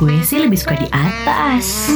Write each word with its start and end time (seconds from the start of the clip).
Gue 0.00 0.16
sih 0.24 0.40
lebih 0.40 0.56
suka 0.56 0.80
di 0.80 0.88
atas. 0.88 1.92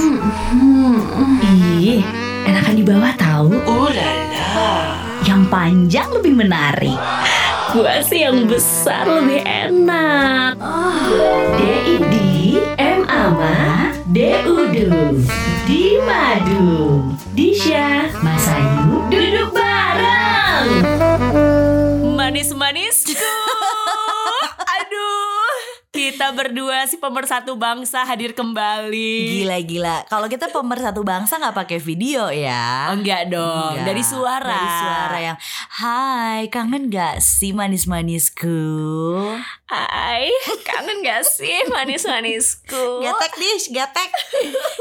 Hmm, 0.52 1.40
Ih, 1.40 2.04
enakan 2.44 2.76
di 2.76 2.84
bawah 2.84 3.16
tahu. 3.16 3.56
Oh 3.64 3.88
la 3.88 4.12
la. 4.28 4.44
Yang 5.24 5.42
panjang 5.48 6.08
lebih 6.12 6.36
menarik. 6.36 7.00
Gue 7.72 8.04
sih 8.04 8.28
yang 8.28 8.44
besar 8.44 9.08
lebih 9.08 9.40
enak. 9.40 10.60
DID 11.56 12.14
M 12.76 13.08
Ama 13.08 13.88
DUDU 14.12 15.24
Di 15.64 15.96
Madu 16.04 17.08
Disha 17.32 18.12
Mas 18.20 18.46
Ayu 18.46 19.08
Duduk 19.10 19.50
bareng 19.56 20.68
Manis-manisku 22.14 23.16
Aduh 24.78 25.33
Kita 25.94 26.34
berdua 26.34 26.90
si 26.90 26.98
pemersatu 26.98 27.54
bangsa 27.54 28.02
hadir 28.02 28.34
kembali 28.34 29.46
Gila-gila. 29.46 30.02
Kalau 30.10 30.26
kita 30.26 30.50
pemersatu 30.50 31.06
bangsa 31.06 31.38
nggak 31.38 31.54
pakai 31.54 31.78
video 31.78 32.34
ya? 32.34 32.90
Oh, 32.90 32.98
enggak 32.98 33.30
dong 33.30 33.78
Enggak. 33.78 33.94
Dari 33.94 34.02
suara 34.02 34.58
Dari 34.58 34.70
suara 34.74 35.18
yang 35.22 35.38
Hai, 35.78 36.50
kangen 36.50 36.90
gak 36.90 37.22
sih 37.22 37.54
manis-manisku? 37.54 38.58
Hai 39.70 40.34
Kangen 40.66 41.06
gak 41.06 41.22
sih 41.22 41.62
manis-manisku 41.70 42.98
Getek 42.98 43.32
dish, 43.38 43.70
getek. 43.70 44.10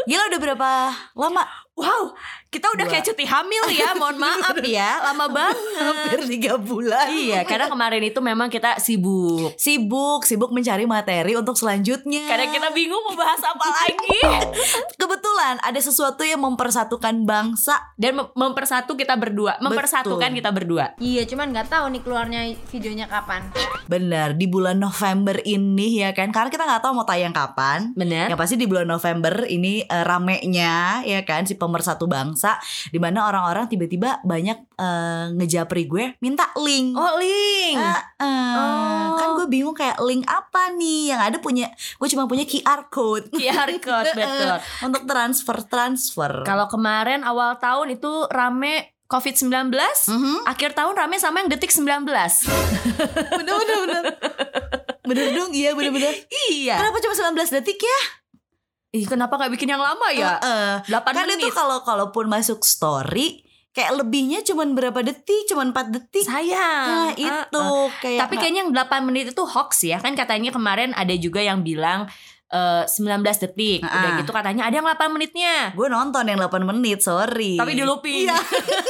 Gila 0.09 0.33
udah 0.33 0.39
berapa 0.41 0.69
lama? 1.13 1.45
Wow 1.77 2.17
Kita 2.53 2.69
udah 2.69 2.85
kayak 2.85 3.01
cuti 3.01 3.25
hamil 3.25 3.63
ya 3.73 3.97
Mohon 3.97 4.17
maaf 4.21 4.55
ya 4.77 5.01
Lama 5.01 5.25
banget 5.25 5.57
Hampir 5.81 6.19
tiga 6.29 6.53
bulan. 6.61 7.09
Iya 7.09 7.41
karena 7.49 7.65
kemarin 7.65 8.03
itu 8.05 8.19
memang 8.21 8.47
kita 8.47 8.77
sibuk 8.77 9.57
Sibuk, 9.57 10.21
sibuk 10.29 10.53
mencari 10.53 10.85
materi 10.85 11.33
untuk 11.33 11.57
selanjutnya. 11.57 12.29
Karena 12.29 12.53
kita 12.53 12.69
bingung 12.69 13.01
mau 13.01 13.17
bahas 13.17 13.41
apa 13.41 13.65
lagi 13.65 14.19
kebetulan 15.01 15.57
ada 15.63 15.79
sesuatu 15.81 16.21
yang 16.21 16.41
mempersatukan 16.43 17.25
bangsa. 17.25 17.79
Dan 17.97 18.21
mem- 18.21 18.31
mempersatu 18.35 18.93
kita 18.93 19.17
berdua 19.17 19.57
Mempersatukan 19.57 20.29
Betul. 20.29 20.37
kita 20.43 20.49
berdua 20.53 20.85
Iya, 20.99 21.25
cuman 21.25 21.49
nggak 21.49 21.67
tahu 21.71 21.85
nih 21.89 22.01
keluarnya 22.03 22.41
videonya 22.69 23.07
kapan. 23.09 23.41
Bener 23.87 24.35
di 24.35 24.45
bulan 24.45 24.77
November 24.77 25.39
ini 25.43 26.03
ya 26.03 26.11
kan, 26.11 26.29
karena 26.29 26.49
kita 26.51 26.63
nggak 26.67 26.81
tahu 26.83 26.93
mau 26.93 27.07
tayang 27.07 27.33
kapan. 27.33 27.95
Bener 27.95 28.29
Yang 28.29 28.39
pasti 28.39 28.55
di 28.59 28.67
bulan 28.67 28.85
November 28.85 29.47
ini 29.47 29.81
eh, 29.81 30.03
ramenya 30.03 31.01
ya 31.07 31.23
kan 31.23 31.47
si 31.47 31.55
pemersatu 31.55 32.05
bangsa 32.05 32.42
di 32.89 32.97
mana 32.97 33.25
orang-orang 33.25 33.65
tiba-tiba 33.65 34.19
banyak 34.21 34.57
eh, 34.73 35.25
ngejapri 35.33 35.83
gue 35.85 36.05
minta 36.19 36.51
link. 36.55 36.93
Oh 36.93 37.15
link 37.15 37.75
Ah, 37.75 38.01
eh, 38.17 38.31
Oh. 38.53 39.07
Kan 39.13 39.27
gue 39.35 39.47
bingung 39.47 39.73
kayak 39.73 39.97
link 39.99 40.23
apa 40.23 40.69
nih 40.71 41.09
Yang 41.09 41.21
ada 41.23 41.37
punya 41.39 41.67
Gue 41.95 42.07
cuma 42.07 42.25
punya 42.25 42.43
QR 42.43 42.87
code 42.87 43.29
QR 43.29 43.69
code 43.77 44.11
betul. 44.17 44.53
Untuk 44.81 45.03
transfer-transfer 45.05 46.43
Kalau 46.43 46.65
kemarin 46.67 47.21
awal 47.21 47.57
tahun 47.57 47.93
itu 47.93 48.27
rame 48.27 48.89
COVID-19, 49.03 49.69
Mhm. 50.09 50.41
akhir 50.43 50.73
tahun 50.73 50.97
rame 50.97 51.15
sama 51.15 51.37
yang 51.37 51.49
detik 51.51 51.69
19. 51.69 52.01
Bener 52.01 53.53
bener 55.03 55.27
dong 55.35 55.51
iya 55.51 55.75
bener 55.75 55.91
bener 55.91 56.13
iya. 56.49 56.79
Kenapa 56.79 56.97
cuma 56.97 57.13
19 57.13 57.53
detik 57.53 57.77
ya? 57.77 57.99
Ih, 58.93 59.09
kenapa 59.09 59.41
gak 59.41 59.49
bikin 59.49 59.73
yang 59.73 59.81
lama 59.81 60.07
ya? 60.13 60.37
Heeh. 60.37 60.93
8 60.93 61.01
Kan 61.17 61.25
menit. 61.25 61.41
itu 61.41 61.49
kalau 61.49 61.81
kalaupun 61.81 62.29
masuk 62.29 62.61
story 62.61 63.41
Kayak 63.73 64.05
lebihnya 64.05 64.45
cuma 64.45 64.69
berapa 64.69 65.01
detik 65.01 65.49
Cuman 65.49 65.73
4 65.73 65.89
detik 65.89 66.29
Sayang. 66.29 66.85
Nah 66.85 67.09
Ah, 67.09 67.11
itu 67.17 67.57
ah. 67.57 67.89
kayak 67.97 68.19
Tapi 68.21 68.33
kayaknya 68.37 68.69
yang 68.69 68.71
8 68.71 69.01
menit 69.01 69.33
itu 69.33 69.41
hoax 69.41 69.81
ya. 69.81 69.97
Kan 69.97 70.13
katanya 70.13 70.53
kemarin 70.53 70.93
ada 70.93 71.11
juga 71.17 71.41
yang 71.41 71.65
bilang 71.65 72.05
eh, 72.47 72.83
19 72.85 73.21
detik. 73.39 73.79
Udah 73.81 74.09
Ah. 74.09 74.17
gitu 74.17 74.31
katanya 74.31 74.67
ada 74.67 74.75
yang 74.75 74.85
8 74.85 75.09
menitnya. 75.09 75.71
Gue 75.71 75.87
nonton 75.87 76.23
yang 76.23 76.37
8 76.37 76.63
menit 76.63 76.99
sorry 76.99 77.55
Tapi 77.55 77.71
dilupin. 77.73 78.25
Iya 78.25 78.37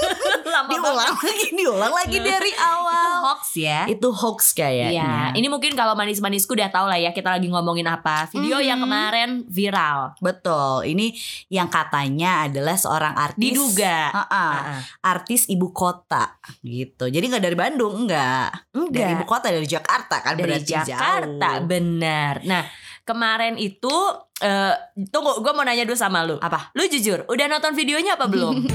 Lama 0.53 0.69
Diulang 0.69 0.95
lagi 1.17 1.47
Diulang 1.51 1.93
lagi 1.93 2.17
dari 2.19 2.51
Itu 2.51 2.61
awal 2.61 3.09
hoax 3.23 3.43
ya. 3.55 3.81
Itu 3.85 4.11
hoax 4.11 4.53
kayaknya 4.53 4.91
Iya, 4.93 5.13
ini 5.33 5.47
mungkin 5.47 5.73
kalau 5.73 5.93
manis-manisku 5.93 6.53
udah 6.53 6.69
tahu 6.69 6.85
lah 6.85 6.97
ya 6.97 7.09
kita 7.09 7.31
lagi 7.31 7.47
ngomongin 7.47 7.85
apa. 7.85 8.27
Video 8.29 8.57
yang 8.57 8.77
Mhm. 8.77 8.83
kemarin 8.83 9.29
viral. 9.47 10.13
Betul, 10.19 10.85
ini 10.85 11.15
yang 11.47 11.67
katanya 11.67 12.45
adalah 12.45 12.75
seorang 12.75 13.15
artis 13.15 13.49
Diduga. 13.49 14.11
Ha-ha, 14.11 14.29
Ah, 14.29 14.53
ah. 14.75 14.81
artis 15.07 15.47
ibu 15.47 15.71
kota 15.71 16.37
gitu. 16.61 17.07
Jadi 17.07 17.25
nggak 17.25 17.43
dari 17.43 17.55
Bandung, 17.55 18.05
enggak. 18.05 18.69
Dari 18.71 19.11
ibu 19.13 19.25
kota 19.25 19.47
dari 19.47 19.65
Jakarta 19.65 20.19
kan 20.19 20.35
dari 20.35 20.53
berarti 20.53 20.69
Jakarta 20.69 21.49
jauh. 21.57 21.65
benar 21.65 22.35
nah 22.43 22.63
kemarin 23.03 23.55
itu 23.55 23.91
eh 24.39 24.75
tunggu 25.07 25.39
gue 25.39 25.51
mau 25.51 25.63
nanya 25.63 25.83
dulu 25.83 25.95
sama 25.95 26.23
lu 26.23 26.39
Apa? 26.39 26.71
lu 26.73 26.83
jujur 26.85 27.23
udah 27.25 27.45
nonton 27.47 27.71
videonya 27.73 28.15
apa 28.15 28.27
belum 28.27 28.63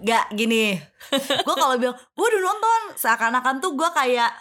Gak 0.00 0.32
gini. 0.32 0.80
gue 1.44 1.54
kalau 1.54 1.76
bilang 1.76 1.92
gue 1.92 2.24
udah 2.24 2.40
nonton, 2.40 2.80
seakan-akan 2.96 3.60
tuh 3.60 3.76
gue 3.76 3.84
kayak 3.92 4.32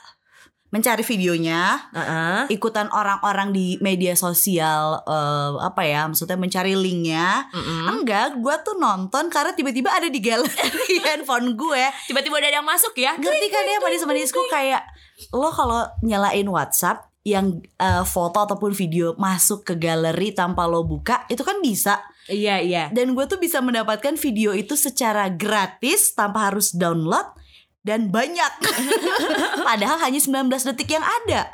mencari 0.69 1.02
videonya, 1.02 1.81
Heeh. 1.92 2.53
ikutan 2.53 2.88
orang-orang 2.94 3.50
di 3.50 3.75
media 3.81 4.14
sosial 4.14 5.02
eh, 5.02 5.52
apa 5.59 5.81
ya, 5.81 6.06
maksudnya 6.06 6.38
mencari 6.38 6.78
linknya. 6.78 7.50
Mm-mm. 7.52 7.92
Enggak, 7.92 8.38
gue 8.38 8.56
tuh 8.62 8.78
nonton 8.78 9.28
karena 9.28 9.52
tiba-tiba 9.52 9.90
ada 9.90 10.08
di 10.08 10.22
galeri 10.22 10.96
handphone 11.09 11.58
gue. 11.58 11.84
tiba-tiba 12.06 12.38
ada 12.38 12.50
yang 12.53 12.64
masuk 12.64 12.94
ya 12.96 13.18
ngerti 13.18 13.48
kan 13.50 13.66
ya 13.66 13.78
manis-manisku 13.81 14.40
kayak 14.48 14.86
lo 15.34 15.52
kalau 15.52 15.84
nyalain 16.00 16.48
WhatsApp 16.48 17.09
yang 17.28 17.59
eh, 17.59 18.03
foto 18.07 18.47
ataupun 18.47 18.72
video 18.72 19.12
masuk 19.19 19.68
ke 19.68 19.74
galeri 19.75 20.31
tanpa 20.31 20.63
lo 20.66 20.88
buka 20.88 21.28
itu 21.28 21.44
kan 21.44 21.59
bisa. 21.59 22.00
Iya 22.30 22.62
iya. 22.62 22.84
Dan 22.94 23.18
gue 23.18 23.25
tuh 23.28 23.41
bisa 23.41 23.59
mendapatkan 23.59 24.16
video 24.16 24.56
itu 24.56 24.78
secara 24.80 25.28
gratis 25.28 26.16
tanpa 26.16 26.47
harus 26.47 26.72
download 26.72 27.25
dan 27.80 28.12
banyak. 28.12 28.52
Padahal 29.68 29.97
hanya 30.03 30.19
19 30.19 30.52
detik 30.52 30.96
yang 30.96 31.03
ada. 31.03 31.52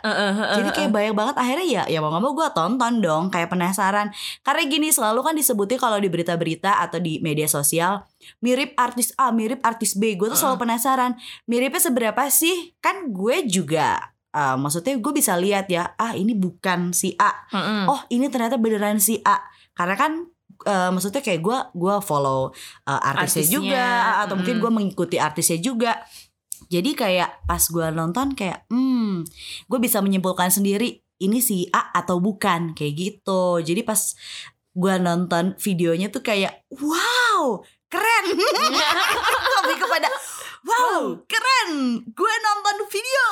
Jadi 0.59 0.69
kayak 0.73 0.91
banyak 0.91 1.13
banget. 1.13 1.35
Akhirnya 1.37 1.65
ya 1.65 1.83
ya 1.89 1.97
mau 2.01 2.13
gak 2.13 2.21
mau 2.21 2.33
gue 2.33 2.49
tonton 2.53 2.93
dong 3.01 3.23
kayak 3.33 3.49
penasaran. 3.49 4.09
Karena 4.41 4.61
gini 4.69 4.89
selalu 4.89 5.21
kan 5.21 5.33
disebutnya 5.33 5.77
kalau 5.81 5.97
di 5.97 6.09
berita-berita 6.09 6.81
atau 6.81 6.97
di 7.01 7.17
media 7.21 7.49
sosial 7.49 8.05
mirip 8.41 8.73
artis 8.77 9.13
A 9.17 9.29
mirip 9.33 9.61
artis 9.65 9.97
B. 9.97 10.13
Gue 10.13 10.29
tuh 10.29 10.37
selalu 10.37 10.65
penasaran 10.65 11.17
miripnya 11.49 11.81
seberapa 11.81 12.21
sih? 12.29 12.73
Kan 12.81 13.13
gue 13.13 13.45
juga 13.49 14.14
eh, 14.35 14.55
maksudnya 14.59 14.99
gue 14.99 15.13
bisa 15.15 15.39
lihat 15.39 15.71
ya 15.71 15.95
ah 15.95 16.11
ini 16.11 16.35
bukan 16.35 16.91
si 16.91 17.15
A. 17.15 17.31
Mm-mm. 17.55 17.87
oh 17.87 18.01
ini 18.11 18.27
ternyata 18.27 18.59
beneran 18.59 18.99
si 18.99 19.23
A. 19.23 19.39
Karena 19.71 19.95
kan 19.95 20.11
eh, 20.67 20.89
maksudnya 20.91 21.23
kayak 21.23 21.39
gue 21.39 21.57
gua 21.71 22.03
follow 22.03 22.51
eh, 22.83 22.91
artisnya, 22.91 23.23
Artisnya, 23.23 23.55
juga 23.55 23.87
atau 24.27 24.35
mungkin 24.35 24.57
mm. 24.59 24.61
gue 24.61 24.71
mengikuti 24.71 25.17
artisnya 25.17 25.59
juga. 25.63 26.03
Jadi 26.67 26.97
kayak 26.97 27.47
pas 27.47 27.63
gue 27.63 27.87
nonton 27.95 28.35
kayak 28.35 28.67
hmm 28.67 29.23
gue 29.71 29.79
bisa 29.79 30.03
menyimpulkan 30.03 30.51
sendiri 30.51 31.05
ini 31.21 31.39
si 31.39 31.71
A 31.71 31.95
atau 31.95 32.19
bukan 32.19 32.75
kayak 32.75 32.93
gitu. 32.95 33.63
Jadi 33.63 33.87
pas 33.87 33.99
gue 34.75 34.95
nonton 34.99 35.55
videonya 35.55 36.11
tuh 36.11 36.19
kayak 36.19 36.67
wow 36.75 37.63
keren. 37.87 38.25
Lebih 39.63 39.77
kepada 39.79 40.07
wow 40.65 41.15
keren 41.23 41.69
gue 42.03 42.33
nonton 42.41 42.77
video 42.89 43.25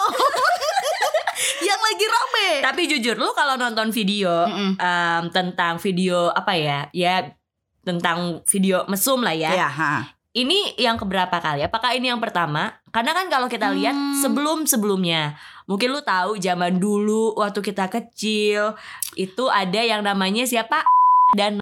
yang 1.68 1.80
lagi 1.82 2.06
rame 2.06 2.50
tapi 2.62 2.82
jujur 2.86 3.16
lu 3.16 3.34
kalau 3.34 3.58
nonton 3.58 3.90
video 3.90 4.46
Mm-mm. 4.46 4.78
em, 4.78 5.24
tentang 5.30 5.76
video 5.78 6.30
apa 6.30 6.54
ya 6.54 6.80
ya 6.94 7.34
tentang 7.82 8.40
video 8.46 8.86
mesum 8.86 9.20
lah 9.20 9.34
ya 9.34 9.52
ya 9.52 9.70
ha. 9.70 9.94
Ini 10.34 10.82
yang 10.82 10.98
keberapa 10.98 11.38
kali? 11.38 11.62
Apakah 11.62 11.94
ini 11.94 12.10
yang 12.10 12.18
pertama? 12.18 12.74
Karena 12.90 13.14
kan 13.14 13.30
kalau 13.30 13.46
kita 13.46 13.70
lihat 13.70 13.94
Hmm. 13.94 14.18
sebelum-sebelumnya, 14.18 15.38
mungkin 15.70 15.94
lu 15.94 16.02
tahu 16.02 16.42
zaman 16.42 16.82
dulu 16.82 17.38
waktu 17.38 17.62
kita 17.62 17.86
kecil 17.86 18.74
itu 19.14 19.44
ada 19.46 19.78
yang 19.78 20.02
namanya 20.02 20.42
siapa 20.50 20.90
dan 21.38 21.62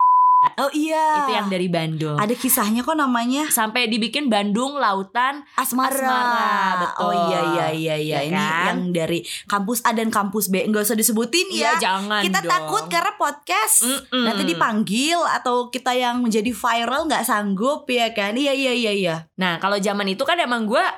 Oh 0.57 0.73
iya. 0.73 1.21
itu 1.21 1.33
yang 1.33 1.47
dari 1.47 1.67
Bandung. 1.67 2.17
ada 2.17 2.33
kisahnya 2.33 2.81
kok 2.81 2.93
namanya 2.93 3.45
Sampai 3.47 3.85
dibikin 3.85 4.25
Bandung 4.25 4.73
Lautan 4.73 5.45
Asmara. 5.53 5.93
Asmara, 5.93 6.57
betul. 6.81 7.03
Oh 7.03 7.13
iya 7.29 7.39
iya 7.47 7.67
iya 7.69 7.95
iya. 7.95 8.17
Ya 8.17 8.19
Ini 8.23 8.33
kan? 8.33 8.65
yang 8.67 8.79
dari 8.89 9.19
kampus 9.45 9.81
A 9.81 9.93
dan 9.93 10.09
kampus 10.09 10.49
B. 10.49 10.65
Enggak 10.65 10.83
usah 10.83 10.97
disebutin 10.97 11.45
Iya, 11.47 11.77
ya. 11.77 11.93
jangan 11.93 12.21
Kita 12.21 12.41
dong. 12.41 12.49
takut 12.49 12.83
karena 12.87 13.13
podcast 13.13 13.85
Mm-mm. 13.85 14.23
nanti 14.23 14.43
dipanggil 14.43 15.19
atau 15.21 15.69
kita 15.69 15.93
yang 15.93 16.19
menjadi 16.19 16.49
viral 16.49 17.05
nggak 17.05 17.21
sanggup 17.21 17.85
ya 17.85 18.09
kan? 18.09 18.33
Iya 18.33 18.51
iya 18.51 18.73
iya 18.73 18.91
iya. 18.91 19.15
Nah, 19.35 19.57
kalau 19.57 19.77
zaman 19.77 20.09
itu 20.09 20.25
kan 20.25 20.35
emang 20.35 20.65
gua 20.65 20.89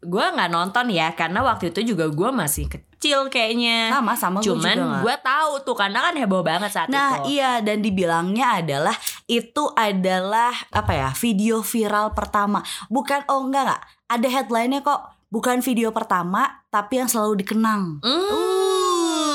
gua 0.00 0.30
nggak 0.30 0.48
nonton 0.48 0.90
ya 0.90 1.10
karena 1.12 1.42
waktu 1.42 1.70
itu 1.70 1.94
juga 1.94 2.06
gua 2.08 2.30
masih 2.30 2.66
kecil 2.66 2.87
kayaknya. 3.30 3.94
Sama 3.94 4.12
sama 4.18 4.38
Cuman 4.42 5.06
gue 5.06 5.16
tahu 5.22 5.52
tuh 5.62 5.78
karena 5.78 6.02
kan 6.02 6.14
heboh 6.18 6.42
banget 6.42 6.70
saat 6.74 6.90
Nah 6.90 7.22
itu. 7.22 7.38
iya 7.38 7.62
dan 7.62 7.78
dibilangnya 7.78 8.58
adalah 8.58 8.94
itu 9.30 9.70
adalah 9.78 10.50
apa 10.74 10.92
ya 10.92 11.10
video 11.14 11.62
viral 11.62 12.10
pertama 12.12 12.58
bukan 12.90 13.22
oh 13.30 13.46
enggak 13.46 13.62
enggak 13.70 13.82
ada 14.10 14.28
headline-nya 14.28 14.80
kok 14.82 15.00
bukan 15.30 15.62
video 15.62 15.94
pertama 15.94 16.64
tapi 16.68 16.98
yang 16.98 17.08
selalu 17.08 17.38
dikenang. 17.46 18.02
Hmm. 18.02 18.26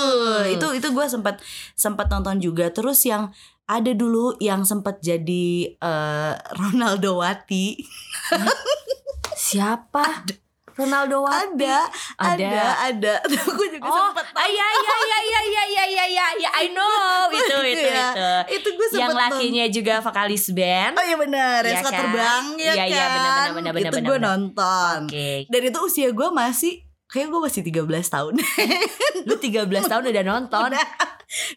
Mm-mm. 0.04 0.51
itu 0.51 0.68
itu 0.75 0.88
gue 0.92 1.06
sempat 1.07 1.39
sempat 1.74 2.12
nonton 2.12 2.38
juga 2.44 2.68
terus 2.69 3.00
yang 3.07 3.31
ada 3.63 3.95
dulu 3.95 4.36
yang 4.44 4.68
sempat 4.68 5.00
jadi 5.00 5.71
eh, 5.71 6.33
Ronaldo 6.60 7.24
Wati 7.24 7.80
Siapa? 9.33 10.04
Ronaldo 10.74 11.22
Wati. 11.22 11.62
Ada, 11.62 11.78
ada, 12.18 12.64
ada. 12.90 13.14
ada. 13.22 13.38
aku 13.46 13.64
juga 13.70 13.86
oh, 13.86 14.10
sempet 14.10 14.25
tahu. 14.34 14.46
Iya, 14.50 14.68
iya, 14.74 14.96
iya, 14.98 14.98
iya, 14.98 15.20
iya, 15.22 15.64
iya, 15.64 15.86
iya, 15.86 16.06
iya, 16.10 16.25
ya, 16.42 16.50
I 16.66 16.68
know. 16.74 17.30
itu, 17.30 17.58
itu, 17.78 17.88
ya. 17.88 18.10
itu. 18.10 18.30
Itu 18.58 18.68
gue 18.74 18.88
sempet 18.90 19.02
Yang 19.06 19.14
lakinya 19.14 19.66
tahu. 19.66 19.75
juga 19.78 19.94
vokalis 20.02 20.46
band. 20.50 20.94
Oh 20.98 21.06
iya 21.06 21.18
benar, 21.18 21.62
ya, 21.62 21.80
suka 21.81 21.92
kan? 21.94 22.00
terbang 22.02 22.44
ya, 22.58 22.74
ya 22.74 22.74
kan. 22.74 22.88
Iya, 22.90 23.06
benar, 23.06 23.14
benar, 23.14 23.50
benar, 23.54 23.72
benar. 23.74 23.92
Itu 23.92 23.98
bener, 23.98 24.10
gue 24.10 24.18
bener. 24.18 24.30
nonton. 24.30 24.98
Oke. 25.06 25.14
Okay. 25.14 25.38
Dan 25.50 25.62
itu 25.70 25.80
usia 25.86 26.10
gue 26.10 26.30
masih 26.34 26.74
kayak 27.14 27.28
gue 27.30 27.42
masih 27.46 27.62
13 27.62 27.86
tahun 28.10 28.34
Lu 29.30 29.36
13 29.38 29.70
tahun 29.70 30.04
udah 30.10 30.25
nonton. 30.25 30.70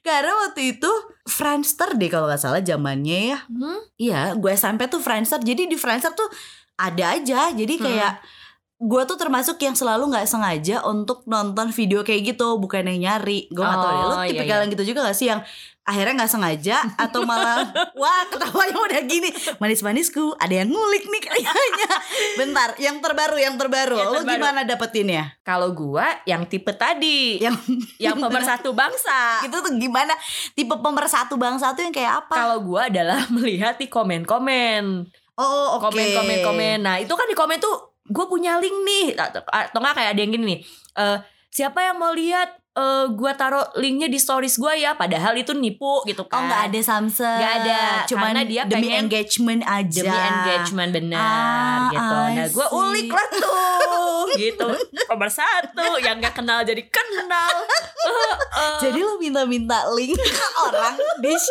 Karena 0.04 0.32
waktu 0.44 0.76
itu 0.76 0.90
Friendster 1.24 1.96
deh 1.96 2.12
kalau 2.12 2.28
gak 2.28 2.40
salah 2.40 2.60
zamannya 2.60 3.32
ya 3.32 3.38
hmm? 3.48 3.80
Iya 3.96 4.20
gue 4.36 4.52
sampai 4.52 4.88
tuh 4.88 5.00
Friendster 5.00 5.40
Jadi 5.40 5.68
di 5.68 5.76
Friendster 5.76 6.12
tuh 6.12 6.28
ada 6.76 7.16
aja 7.16 7.52
Jadi 7.56 7.80
kayak 7.80 8.20
hmm 8.20 8.44
gue 8.78 9.02
tuh 9.04 9.16
termasuk 9.16 9.56
yang 9.58 9.72
selalu 9.72 10.12
nggak 10.12 10.26
sengaja 10.26 10.84
untuk 10.84 11.24
nonton 11.24 11.70
video 11.70 12.00
kayak 12.00 12.30
gitu, 12.30 12.56
bukan 12.56 12.84
yang 12.86 13.00
nyari. 13.02 13.48
Gue 13.48 13.60
nggak 13.60 13.78
tahu 13.78 13.90
deh, 13.90 14.02
lo 14.02 14.12
Oh, 14.12 14.20
iya, 14.20 14.30
tipikal 14.30 14.56
iya. 14.56 14.62
yang 14.62 14.70
gitu 14.70 14.84
juga 14.86 15.00
gak 15.02 15.16
sih 15.16 15.26
yang 15.26 15.40
akhirnya 15.82 16.18
nggak 16.18 16.32
sengaja 16.34 16.76
atau 16.98 17.22
malah 17.22 17.62
wah 18.02 18.26
ketawanya 18.26 18.74
udah 18.74 19.00
gini 19.06 19.30
manis-manisku 19.56 20.34
ada 20.34 20.50
yang 20.50 20.66
ngulik 20.66 21.06
nih 21.06 21.22
kayaknya 21.22 21.90
bentar 22.42 22.74
yang 22.76 22.98
terbaru 22.98 23.38
yang 23.38 23.54
terbaru 23.54 23.94
Yang 23.94 24.10
lo 24.10 24.18
terbaru. 24.18 24.34
gimana 24.34 24.60
dapetinnya 24.66 25.24
Kalau 25.40 25.70
gua 25.70 26.10
yang 26.26 26.42
tipe 26.44 26.74
tadi, 26.74 27.38
yang 27.38 27.54
yang 28.02 28.18
pemersatu 28.18 28.74
bangsa. 28.74 29.46
itu 29.46 29.54
tuh 29.54 29.72
gimana 29.78 30.10
tipe 30.52 30.74
pemersatu 30.74 31.38
bangsa 31.38 31.70
tuh 31.72 31.86
yang 31.86 31.94
kayak 31.94 32.26
apa 32.26 32.34
Kalau 32.34 32.58
gua 32.60 32.90
adalah 32.90 33.22
melihat 33.30 33.78
di 33.78 33.86
komen-komen. 33.86 35.06
oh 35.38 35.78
oke 35.78 35.86
komen 35.86 36.06
komen 36.12 36.38
komen 36.42 36.78
nah 36.82 36.98
itu 36.98 37.14
kan 37.14 37.30
di 37.30 37.38
komen 37.38 37.62
tuh 37.62 37.95
gue 38.06 38.24
punya 38.26 38.56
link 38.56 38.76
nih. 38.82 39.06
Atau 39.14 39.42
nggak 39.74 39.94
kayak 39.94 40.10
ada 40.12 40.20
yang 40.20 40.32
gini 40.32 40.44
nih 40.46 40.60
eh 40.96 41.18
siapa 41.48 41.80
yang 41.80 41.96
mau 41.96 42.10
lihat 42.10 42.48
eh 42.72 43.04
gue 43.08 43.32
taruh 43.32 43.64
linknya 43.74 44.04
di 44.06 44.16
stories 44.16 44.56
gue 44.56 44.78
ya? 44.78 44.92
Padahal 44.92 45.32
itu 45.34 45.52
nipu 45.52 46.04
gitu 46.04 46.22
Oh 46.22 46.28
kan. 46.28 46.44
nggak 46.44 46.62
ada 46.66 46.80
Samsung. 46.82 47.24
Nggak 47.34 47.54
ada, 47.58 47.80
Cuman 48.04 48.24
karena 48.30 48.42
dia 48.44 48.62
demi 48.64 48.86
pengen- 48.86 49.00
engagement 49.06 49.62
aja. 49.62 50.00
Demi 50.02 50.12
engagement 50.18 50.90
benar 50.90 51.16
Ah, 51.18 51.88
gitu. 51.88 52.16
I 52.16 52.34
nah 52.34 52.46
gue 52.46 52.66
ulik 52.70 53.08
lah 53.08 53.26
tuh 53.34 54.24
gitu. 54.34 54.68
Nomor 55.08 55.28
satu 55.28 55.96
yang 55.98 56.16
nggak 56.16 56.34
kenal 56.34 56.60
jadi 56.62 56.84
kenal. 56.84 57.54
Eh, 58.06 58.12
eh. 58.54 58.78
Jadi 58.80 59.02
lu 59.02 59.18
minta-minta 59.18 59.82
link 59.90 60.14
ke 60.14 60.46
orang 60.62 60.94
Dish 61.18 61.42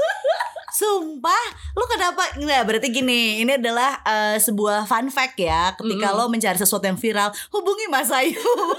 Sumpah 0.76 1.46
Lu 1.72 1.88
kenapa 1.88 2.36
Nggak 2.36 2.62
berarti 2.64 2.88
gini 2.90 3.40
Ini 3.42 3.56
adalah 3.56 4.04
eh, 4.04 4.38
sebuah 4.38 4.84
fun 4.84 5.08
fact 5.08 5.40
ya 5.40 5.72
Ketika 5.74 6.12
Mm-mm. 6.12 6.20
lo 6.20 6.28
mencari 6.28 6.56
sesuatu 6.56 6.84
yang 6.84 7.00
viral 7.00 7.32
Hubungi 7.50 7.88
Mas 7.88 8.12
Ayu 8.12 8.36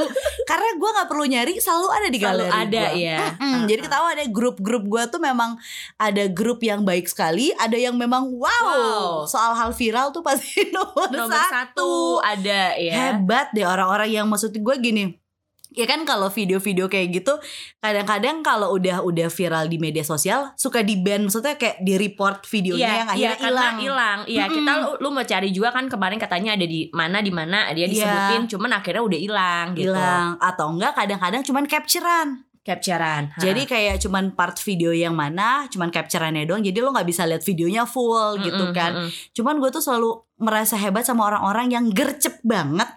Karena 0.50 0.68
gue 0.76 0.90
gak 0.92 1.08
perlu 1.08 1.24
nyari 1.24 1.56
Selalu 1.56 1.88
ada 1.88 2.08
di 2.08 2.18
Selalu 2.18 2.44
galeri 2.44 2.52
ada, 2.52 2.84
gua. 2.86 3.00
ya. 3.00 3.18
Mm-mm. 3.40 3.64
Jadi 3.64 3.80
ketawa 3.80 4.06
ada 4.12 4.24
grup-grup 4.28 4.84
gue 4.84 5.02
tuh 5.08 5.20
memang 5.20 5.56
Ada 5.96 6.28
grup 6.28 6.60
yang 6.60 6.84
baik 6.84 7.08
sekali 7.08 7.56
Ada 7.56 7.80
yang 7.80 7.96
memang 7.96 8.28
wow, 8.28 8.64
Wow. 8.66 9.08
Soal 9.24 9.56
hal 9.56 9.72
viral 9.72 10.12
tuh 10.12 10.20
pasti 10.20 10.68
nomor, 10.76 11.08
nomor 11.08 11.42
satu 11.48 12.20
ada 12.20 12.76
ya 12.76 13.16
Hebat 13.16 13.50
deh 13.52 13.64
orang-orang 13.64 14.12
yang 14.12 14.26
maksud 14.28 14.52
gue 14.52 14.76
gini 14.78 15.16
Ya 15.76 15.84
kan 15.84 16.02
kalau 16.02 16.32
video-video 16.32 16.88
kayak 16.88 17.08
gitu 17.12 17.36
kadang-kadang 17.78 18.40
kalau 18.40 18.72
udah 18.72 19.04
udah 19.04 19.28
viral 19.28 19.68
di 19.68 19.76
media 19.76 20.00
sosial 20.00 20.56
suka 20.56 20.80
di 20.80 20.96
ban 20.96 21.20
maksudnya 21.22 21.54
kayak 21.54 21.84
di 21.84 21.94
report 21.94 22.48
videonya 22.48 22.88
yang 23.04 23.08
akhirnya 23.08 23.36
karena 23.36 23.60
hilang. 23.60 23.76
hilang. 23.78 24.18
Iya, 24.24 24.44
Mm-mm. 24.48 24.56
kita 24.56 24.72
lu, 24.80 24.90
lu 24.98 25.08
mau 25.12 25.22
cari 25.22 25.48
juga 25.52 25.68
kan 25.70 25.84
kemarin 25.86 26.16
katanya 26.16 26.56
ada 26.56 26.64
di 26.64 26.88
mana 26.90 27.20
di 27.20 27.28
mana 27.28 27.68
dia 27.70 27.84
Iya. 27.84 27.92
disebutin, 27.92 28.42
cuman 28.48 28.70
akhirnya 28.72 29.02
udah 29.04 29.20
hilang 29.20 29.66
gitu. 29.76 29.92
Hilang 29.92 30.40
atau 30.40 30.66
enggak 30.72 30.92
kadang-kadang 30.96 31.42
cuman 31.44 31.64
capturean. 31.68 32.28
Capturean. 32.64 33.30
Ha. 33.30 33.38
Jadi 33.38 33.62
kayak 33.62 34.02
cuman 34.02 34.34
part 34.34 34.58
video 34.58 34.90
yang 34.90 35.14
mana, 35.14 35.70
cuman 35.70 35.86
captureannya 35.86 36.50
doang. 36.50 36.64
Jadi 36.64 36.74
lo 36.80 36.90
nggak 36.90 37.06
bisa 37.06 37.22
lihat 37.22 37.44
videonya 37.44 37.86
full 37.86 38.42
gitu 38.42 38.58
Mm-mm, 38.58 38.74
kan. 38.74 38.92
mm-mm. 39.06 39.10
Cuman 39.30 39.60
gue 39.60 39.70
tuh 39.70 39.78
selalu 39.78 40.10
merasa 40.40 40.74
hebat 40.74 41.06
sama 41.06 41.30
orang-orang 41.30 41.70
yang 41.70 41.84
gercep 41.94 42.42
banget 42.42 42.90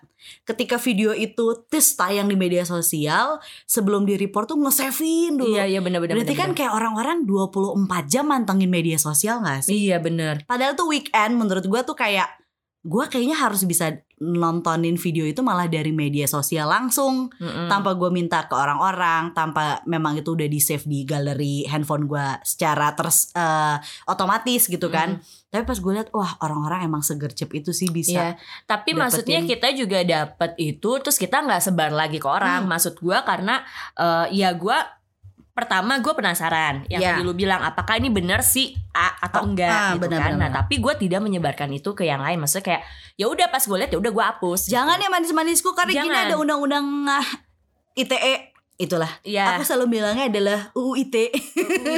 ketika 0.48 0.80
video 0.80 1.12
itu 1.12 1.66
tes 1.68 1.84
tayang 1.94 2.32
di 2.32 2.38
media 2.40 2.64
sosial 2.64 3.38
sebelum 3.68 4.08
di 4.08 4.16
report 4.16 4.50
tuh 4.50 4.58
nge-savein 4.58 5.36
dulu. 5.36 5.56
Iya, 5.60 5.68
iya 5.68 5.80
benar-benar. 5.84 6.16
Berarti 6.16 6.36
kan 6.40 6.56
kayak 6.56 6.72
orang-orang 6.72 7.28
24 7.28 8.08
jam 8.08 8.26
mantengin 8.32 8.72
media 8.72 8.96
sosial 8.96 9.44
gak 9.44 9.68
sih? 9.68 9.92
Iya 9.92 10.00
benar. 10.00 10.48
Padahal 10.48 10.74
tuh 10.80 10.88
weekend 10.88 11.36
menurut 11.36 11.66
gua 11.68 11.84
tuh 11.84 12.00
kayak 12.00 12.39
gua 12.80 13.12
kayaknya 13.12 13.36
harus 13.36 13.68
bisa 13.68 13.92
nontonin 14.20 15.00
video 15.00 15.24
itu 15.24 15.40
malah 15.40 15.68
dari 15.68 15.96
media 15.96 16.28
sosial 16.28 16.68
langsung 16.68 17.32
Mm-mm. 17.40 17.72
tanpa 17.72 17.96
gue 17.96 18.12
minta 18.12 18.44
ke 18.48 18.56
orang-orang 18.56 19.32
tanpa 19.32 19.80
memang 19.88 20.20
itu 20.20 20.36
udah 20.36 20.44
di 20.44 20.60
save 20.60 20.84
di 20.84 21.08
galeri 21.08 21.64
handphone 21.68 22.04
gua 22.04 22.36
secara 22.44 22.92
terus 23.00 23.32
eh, 23.32 23.80
otomatis 24.12 24.68
gitu 24.68 24.92
kan 24.92 25.24
tapi 25.50 25.64
pas 25.64 25.80
gue 25.80 25.92
lihat 25.96 26.12
wah 26.12 26.36
orang-orang 26.44 26.84
emang 26.84 27.00
segercep 27.00 27.48
itu 27.56 27.72
sih 27.72 27.88
bisa 27.90 28.12
Iya, 28.12 28.28
tapi 28.68 28.92
dapetin. 28.92 29.00
maksudnya 29.02 29.40
kita 29.48 29.68
juga 29.72 30.00
dapat 30.04 30.52
itu 30.60 30.92
terus 31.00 31.16
kita 31.16 31.40
nggak 31.42 31.64
sebar 31.64 31.90
lagi 31.96 32.20
ke 32.22 32.28
orang. 32.28 32.68
Hmm. 32.68 32.72
Maksud 32.76 33.00
gua 33.00 33.24
karena 33.24 33.64
eh, 33.96 34.36
ya 34.36 34.52
gua 34.54 34.99
pertama 35.60 36.00
gue 36.00 36.14
penasaran 36.14 36.88
yang 36.88 37.00
Iya. 37.00 37.10
tadi 37.14 37.22
lu 37.22 37.34
bilang 37.34 37.60
apakah 37.60 37.96
ini 37.96 38.08
benar 38.08 38.40
sih 38.40 38.72
A 38.90 39.20
atau 39.20 39.44
Ah, 39.44 39.48
enggak 39.48 39.70
ah, 39.70 39.92
gitu 39.94 40.08
benar, 40.08 40.20
kan. 40.20 40.32
benar, 40.32 40.40
Nah, 40.40 40.50
tapi 40.56 40.80
gue 40.80 40.94
tidak 40.96 41.20
menyebarkan 41.20 41.70
itu 41.70 41.92
ke 41.92 42.04
yang 42.04 42.20
lain. 42.20 42.40
Maksudnya 42.40 42.66
kayak 42.66 42.84
ya 43.16 43.26
udah 43.28 43.48
pas 43.48 43.60
gue 43.60 43.78
lihat 43.78 43.92
ya 43.92 44.00
udah 44.00 44.12
gue 44.12 44.26
hapus. 44.26 44.60
jangan 44.68 44.96
ya 44.96 45.08
manis-manisku 45.08 45.72
karena 45.74 45.92
gini 46.00 46.16
ada 46.16 46.36
undang-undang 46.36 46.86
ah, 47.06 47.28
ITE 47.94 48.56
itulah 48.80 49.12
ya 49.28 49.60
Aku 49.60 49.68
selalu 49.68 50.00
bilangnya 50.00 50.32
adalah 50.32 50.60
UU 50.72 51.04
ITE. 51.04 51.28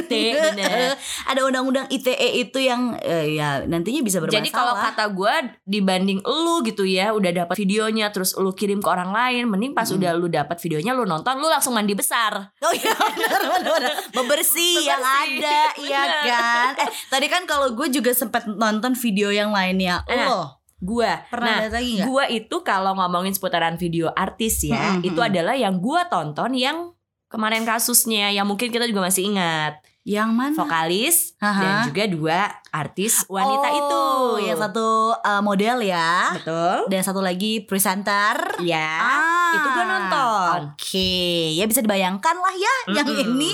ITE, 0.02 0.34
bener. 0.50 0.98
Ada 1.30 1.40
undang-undang 1.46 1.86
ITE 1.86 2.42
itu 2.42 2.58
yang 2.58 2.98
eh, 2.98 3.38
ya 3.38 3.62
nantinya 3.62 4.02
bisa 4.02 4.18
bermasalah. 4.18 4.42
Jadi 4.42 4.50
kalau 4.50 4.74
kata 4.74 5.04
gue 5.14 5.34
dibanding 5.62 6.18
lu 6.26 6.66
gitu 6.66 6.82
ya 6.82 7.14
udah 7.14 7.46
dapat 7.46 7.54
videonya 7.54 8.10
terus 8.10 8.34
lu 8.34 8.50
kirim 8.50 8.82
ke 8.82 8.88
orang 8.90 9.14
lain, 9.14 9.46
mending 9.46 9.72
pas 9.72 9.86
Hmm. 9.86 10.02
udah 10.02 10.10
lu 10.16 10.26
dapat 10.26 10.56
videonya 10.58 10.90
lu 10.90 11.06
nonton 11.06 11.38
lu 11.38 11.46
langsung 11.46 11.70
mandi 11.70 11.94
besar. 11.94 12.50
Oh 12.64 12.72
iya 12.74 12.90
benar 12.98 13.40
benar. 13.62 13.92
Membersih 14.12 14.82
yang 14.90 14.98
ada 14.98 15.60
iya 15.78 16.02
kan. 16.26 16.70
Eh 16.82 16.88
tadi 17.06 17.26
kan 17.30 17.46
kalau 17.46 17.70
gue 17.72 17.88
juga 17.88 18.10
sempat 18.10 18.48
nonton 18.48 18.98
video 18.98 19.30
yang 19.30 19.54
lainnya. 19.54 20.02
Lo 20.08 20.61
Gua 20.82 21.22
pernah 21.30 21.62
nah, 21.62 21.70
lagi 21.70 22.02
nggak? 22.02 22.06
Gua 22.10 22.24
itu 22.26 22.56
kalau 22.66 22.98
ngomongin 22.98 23.30
seputaran 23.30 23.78
video 23.78 24.10
artis 24.18 24.66
ya, 24.66 24.98
Mm-mm, 24.98 25.06
itu 25.06 25.20
adalah 25.22 25.54
yang 25.54 25.78
gua 25.78 26.10
tonton 26.10 26.58
yang 26.58 26.90
kemarin 27.30 27.62
kasusnya 27.62 28.34
yang 28.34 28.44
mungkin 28.50 28.74
kita 28.74 28.90
juga 28.90 29.06
masih 29.06 29.30
ingat. 29.30 29.78
Yang 30.02 30.30
mana? 30.34 30.58
Vokalis 30.58 31.38
Aha. 31.38 31.62
dan 31.62 31.72
juga 31.86 32.02
dua 32.10 32.38
artis 32.74 33.22
wanita 33.30 33.68
oh, 33.70 33.78
itu. 33.78 34.04
Yang 34.50 34.58
satu 34.66 34.88
eh, 35.14 35.42
model 35.46 35.76
ya. 35.86 36.34
betul. 36.34 36.90
Dan 36.90 37.00
satu 37.06 37.22
lagi 37.22 37.62
presenter. 37.62 38.58
Ya. 38.66 38.90
Ah, 38.98 39.54
itu 39.54 39.68
gua 39.70 39.84
nonton. 39.86 40.58
Oke, 40.74 41.54
ya 41.54 41.70
bisa 41.70 41.78
dibayangkan 41.78 42.34
lah 42.34 42.54
ya 42.58 42.74
yang 42.98 43.06
Mm-mm. 43.06 43.38
ini. 43.38 43.50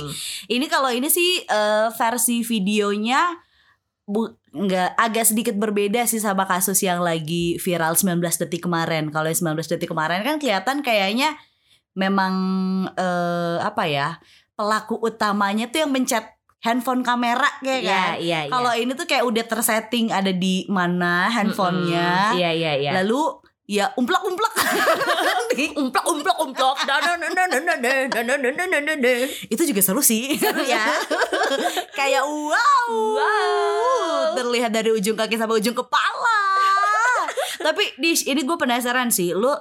Ini 0.48 0.66
kalau 0.72 0.88
ini 0.88 1.12
sih 1.12 1.44
eh, 1.44 1.92
versi 1.92 2.40
videonya 2.40 3.36
bu 4.08 4.37
nggak 4.48 4.96
agak 4.96 5.24
sedikit 5.28 5.54
berbeda 5.54 6.04
sih 6.04 6.18
sama 6.18 6.48
kasus 6.48 6.80
yang 6.80 7.00
lagi 7.00 7.56
viral 7.60 7.92
19 7.94 8.20
detik 8.20 8.64
kemarin. 8.64 9.12
Kalau 9.12 9.28
yang 9.28 9.36
19 9.54 9.68
detik 9.68 9.90
kemarin 9.90 10.24
kan 10.24 10.40
kelihatan 10.40 10.80
kayaknya 10.80 11.36
memang 11.92 12.34
eh, 12.94 13.56
apa 13.60 13.84
ya 13.84 14.08
pelaku 14.54 14.98
utamanya 14.98 15.70
tuh 15.70 15.86
yang 15.86 15.92
mencet 15.92 16.24
handphone 16.58 17.06
kamera 17.06 17.46
kayak 17.62 17.82
Iya, 17.82 17.94
kan. 17.94 18.12
iya, 18.18 18.38
iya. 18.46 18.50
Kalau 18.50 18.72
ini 18.74 18.92
tuh 18.94 19.06
kayak 19.06 19.24
udah 19.24 19.44
tersetting 19.46 20.10
ada 20.10 20.34
di 20.34 20.66
mana 20.66 21.30
handphonenya. 21.30 22.34
Mm-mm. 22.34 22.38
Iya, 22.42 22.50
iya, 22.50 22.72
iya. 22.74 22.90
Lalu 22.98 23.46
ya 23.68 23.92
umplak 24.00 24.24
umplak 24.24 24.52
umplak 25.76 26.04
umplak 26.08 26.36
umplak 26.40 26.76
itu 29.52 29.62
juga 29.68 29.80
seru 29.84 30.00
sih 30.00 30.40
seru 30.40 30.64
ya 30.64 30.88
kayak 32.00 32.24
wow, 32.24 32.88
wow 32.88 34.32
terlihat 34.40 34.72
dari 34.72 34.88
ujung 34.88 35.20
kaki 35.20 35.36
sampai 35.36 35.60
ujung 35.60 35.76
kepala 35.76 36.40
tapi 37.60 37.92
dish 38.00 38.24
ini 38.24 38.40
gue 38.40 38.56
penasaran 38.56 39.12
sih 39.12 39.36
lu 39.36 39.52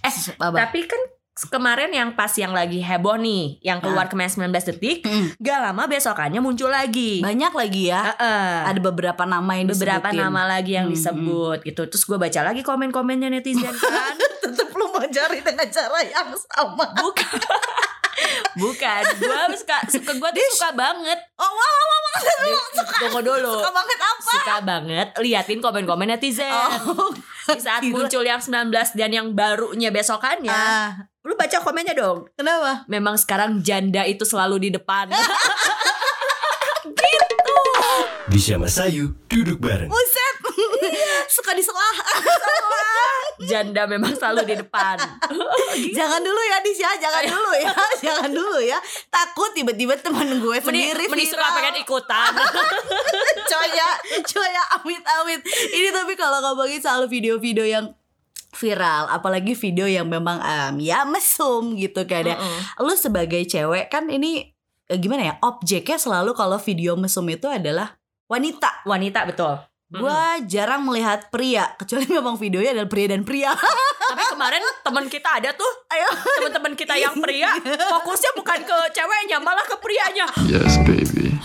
eh 0.00 0.14
tapi 0.40 0.88
kan 0.88 1.00
kemarin 1.36 1.90
yang 1.90 2.10
pas 2.12 2.30
yang 2.32 2.50
lagi 2.50 2.78
heboh 2.78 3.16
nih, 3.16 3.58
yang 3.60 3.78
keluar 3.78 4.06
kemarin 4.06 4.30
19 4.30 4.54
detik, 4.68 5.02
Mm. 5.02 5.34
gak 5.36 5.58
lama 5.60 5.82
besokannya 5.84 6.38
muncul 6.38 6.68
lagi. 6.68 7.18
banyak 7.20 7.50
lagi 7.50 7.82
ya. 7.88 8.06
Heeh. 8.08 8.70
Ada 8.70 8.80
beberapa 8.80 9.22
nama 9.24 9.52
yang 9.52 9.66
beberapa 9.66 10.06
disebutin. 10.06 10.22
nama 10.22 10.42
lagi 10.48 10.72
yang 10.72 10.86
Hmm, 10.86 10.94
disebut 10.94 11.58
gitu. 11.64 11.82
Terus 11.84 12.02
gue 12.04 12.14
baca 12.16 12.40
lagi 12.44 12.60
komen-komennya 12.60 13.28
netizen 13.28 13.66
kan. 13.74 14.14
Tetep 14.40 14.70
lu 14.70 14.86
mau 14.86 15.02
cari 15.02 15.38
dengan 15.40 15.66
cara 15.66 15.98
yang 16.00 16.28
sama. 16.30 16.86
Bukan. 16.94 17.34
Bukan, 18.54 19.02
gue 19.18 19.34
suka 19.58 19.78
suka 19.84 20.12
gue 20.12 20.30
tuh 20.30 20.46
suka 20.54 20.70
banget. 20.72 21.18
Oh 21.34 21.44
wow 21.44 21.58
wow 21.58 21.82
wow, 21.82 21.98
wow. 22.14 22.62
Suka, 22.72 22.96
Tunggu 23.00 23.20
dulu. 23.20 23.52
Suka 23.52 23.70
banget 23.72 23.98
apa? 24.00 24.30
Suka 24.30 24.56
banget 24.62 25.08
liatin 25.18 25.58
komen-komen 25.58 26.06
netizen. 26.08 26.46
Oh, 26.46 27.10
Di 27.44 27.58
saat 27.58 27.82
muncul 27.84 28.22
yang 28.22 28.38
19 28.38 28.70
dan 28.94 29.10
yang 29.10 29.26
barunya 29.32 29.90
besokannya, 29.90 30.48
Ah, 30.48 31.10
lu 31.24 31.32
baca 31.40 31.56
komennya 31.64 31.96
dong. 31.96 32.28
kenapa? 32.36 32.84
Memang 32.84 33.16
sekarang 33.16 33.64
janda 33.64 34.04
itu 34.04 34.28
selalu 34.28 34.68
di 34.68 34.70
depan. 34.76 35.08
Di 38.24 38.40
Syama 38.42 38.66
Sayu, 38.66 39.14
duduk 39.30 39.62
bareng. 39.62 39.86
Buset. 39.86 40.34
Suka 41.30 41.54
diselah. 41.54 41.94
janda 43.50 43.86
memang 43.86 44.10
selalu 44.16 44.42
di 44.42 44.54
depan. 44.58 44.98
jangan 45.98 46.18
dulu 46.18 46.42
ya 46.42 46.58
Disya, 46.58 46.90
jangan 46.98 47.30
dulu 47.30 47.52
ya. 47.62 47.72
jangan 48.02 48.30
dulu 48.34 48.58
ya. 48.58 48.78
Takut 49.06 49.54
tiba-tiba 49.54 49.94
teman 50.02 50.26
gue 50.42 50.56
sendiri 50.58 51.06
mending 51.06 51.30
suka 51.30 51.46
viral. 51.46 51.56
pengen 51.62 51.76
ikutan. 51.84 52.32
coy 53.46 53.68
ya, 53.70 53.90
coy 54.26 54.50
ya, 54.50 54.64
amit-amit. 54.82 55.40
Ini 55.70 55.88
tapi 55.94 56.18
kalau 56.18 56.42
ngomongin 56.42 56.82
soal 56.82 57.06
video-video 57.06 57.62
yang 57.62 57.92
viral, 58.54 59.10
apalagi 59.10 59.52
video 59.52 59.84
yang 59.84 60.06
memang 60.06 60.38
em, 60.40 60.80
ya 60.80 61.02
mesum 61.04 61.74
gitu 61.74 62.06
kan 62.06 62.24
ya. 62.24 62.36
Lu 62.80 62.94
sebagai 62.94 63.42
cewek 63.44 63.90
kan 63.90 64.06
ini 64.08 64.54
eh, 64.88 64.98
gimana 64.98 65.22
ya? 65.28 65.34
Objeknya 65.42 65.98
selalu 65.98 66.32
kalau 66.32 66.56
video 66.56 66.94
mesum 66.94 67.26
itu 67.28 67.50
adalah 67.50 67.98
wanita. 68.26 68.86
Wanita 68.86 69.26
betul. 69.28 69.54
Gua 69.94 70.42
jarang 70.42 70.82
melihat 70.82 71.30
pria, 71.30 71.70
kecuali 71.78 72.08
memang 72.10 72.34
videonya 72.34 72.74
adalah 72.74 72.90
pria 72.90 73.06
dan 73.14 73.22
pria. 73.22 73.54
Tapi 74.10 74.24
kemarin 74.34 74.62
teman 74.82 75.06
kita 75.06 75.38
ada 75.38 75.54
tuh 75.54 75.70
Ayo. 75.90 76.08
teman-teman 76.42 76.74
kita 76.74 76.94
yang 76.98 77.14
pria 77.22 77.54
fokusnya 77.62 78.34
bukan 78.34 78.58
ke 78.66 78.76
ceweknya 78.90 79.38
malah 79.38 79.62
ke 79.62 79.76
prianya. 79.78 80.26
Yes, 80.50 80.82
baby. 80.82 81.38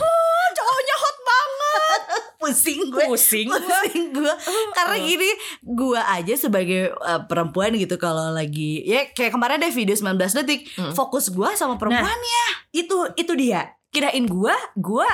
Cowoknya 0.49 0.95
hot 0.97 1.17
banget. 1.21 2.01
Pusing 2.39 2.87
gue. 2.87 3.03
Pusing 3.05 3.51
pusing 3.51 4.15
gue 4.15 4.33
karena 4.71 4.95
gini 4.97 5.29
gue 5.61 5.99
aja 5.99 6.33
sebagai 6.33 6.95
uh, 6.95 7.27
perempuan 7.27 7.75
gitu 7.75 7.99
kalau 7.99 8.31
lagi 8.31 8.79
ya 8.87 9.11
kayak 9.11 9.35
kemarin 9.35 9.59
ada 9.59 9.67
video 9.69 9.91
19 9.93 10.15
detik 10.39 10.71
fokus 10.95 11.27
gue 11.29 11.49
sama 11.53 11.75
perempuannya 11.75 12.45
Itu 12.71 13.11
itu 13.13 13.35
dia. 13.35 13.75
Kirain 13.89 14.23
gua 14.23 14.53
gua 14.77 15.09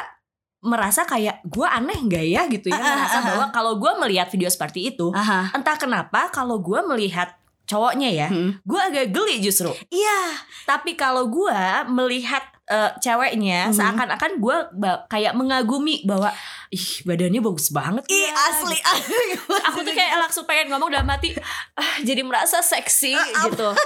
merasa 0.60 1.06
kayak 1.06 1.46
gua 1.46 1.78
aneh 1.78 1.96
nggak 1.96 2.26
ya 2.26 2.42
gitu 2.50 2.68
ya 2.68 2.76
ah, 2.76 2.94
merasa 2.98 3.18
ah. 3.18 3.24
bahwa 3.24 3.46
kalau 3.50 3.74
gua 3.78 3.96
melihat 4.02 4.28
video 4.28 4.50
seperti 4.50 4.92
itu 4.92 5.14
Aha. 5.16 5.54
entah 5.56 5.78
kenapa 5.78 6.28
kalau 6.28 6.60
gua 6.60 6.84
melihat 6.84 7.38
cowoknya 7.66 8.10
ya 8.12 8.28
Hmm. 8.28 8.60
gua 8.68 8.90
agak 8.92 9.16
geli 9.16 9.40
justru 9.40 9.72
iya 9.88 10.36
tapi 10.68 10.98
kalau 10.98 11.30
gua 11.30 11.86
melihat 11.88 12.44
eh, 12.66 12.92
ceweknya 12.98 13.70
Mhm. 13.70 13.74
seakan-akan 13.74 14.32
ba- 14.72 15.06
kayak 15.06 15.34
mengagumi 15.34 16.02
bahwa 16.02 16.34
ih 16.68 16.86
badannya 17.02 17.38
bagus 17.40 17.70
banget 17.70 18.04
Ih 18.08 18.26
ya." 18.26 18.34
asli 18.34 18.74
asli. 18.76 19.26
Aku 19.64 19.80
tuh 19.80 19.92
kayak 19.92 20.18
langsung 20.18 20.44
pengen 20.44 20.70
ngomong 20.70 20.90
dalam 20.90 21.06
hati 21.06 21.32
ah, 21.74 21.96
jadi 22.02 22.22
merasa 22.22 22.60
seksi 22.60 23.14
gitu. 23.46 23.70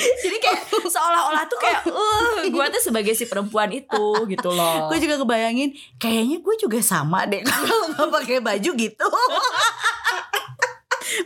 Jadi 0.00 0.36
kayak 0.38 0.60
seolah-olah 0.80 1.44
tuh 1.44 1.58
kayak 1.58 1.84
uh 1.86 2.40
gue 2.42 2.64
tuh 2.70 2.82
sebagai 2.82 3.12
si 3.12 3.26
perempuan 3.26 3.68
itu 3.68 4.04
gitu 4.26 4.48
loh. 4.48 4.88
Gue 4.88 4.96
juga 4.98 5.18
kebayangin 5.18 5.70
kayaknya 5.96 6.40
gue 6.40 6.54
juga 6.56 6.80
sama 6.80 7.26
deh 7.26 7.44
kalau 7.48 7.84
nggak 7.90 8.08
pakai 8.10 8.38
baju 8.40 8.70
gitu 8.72 9.06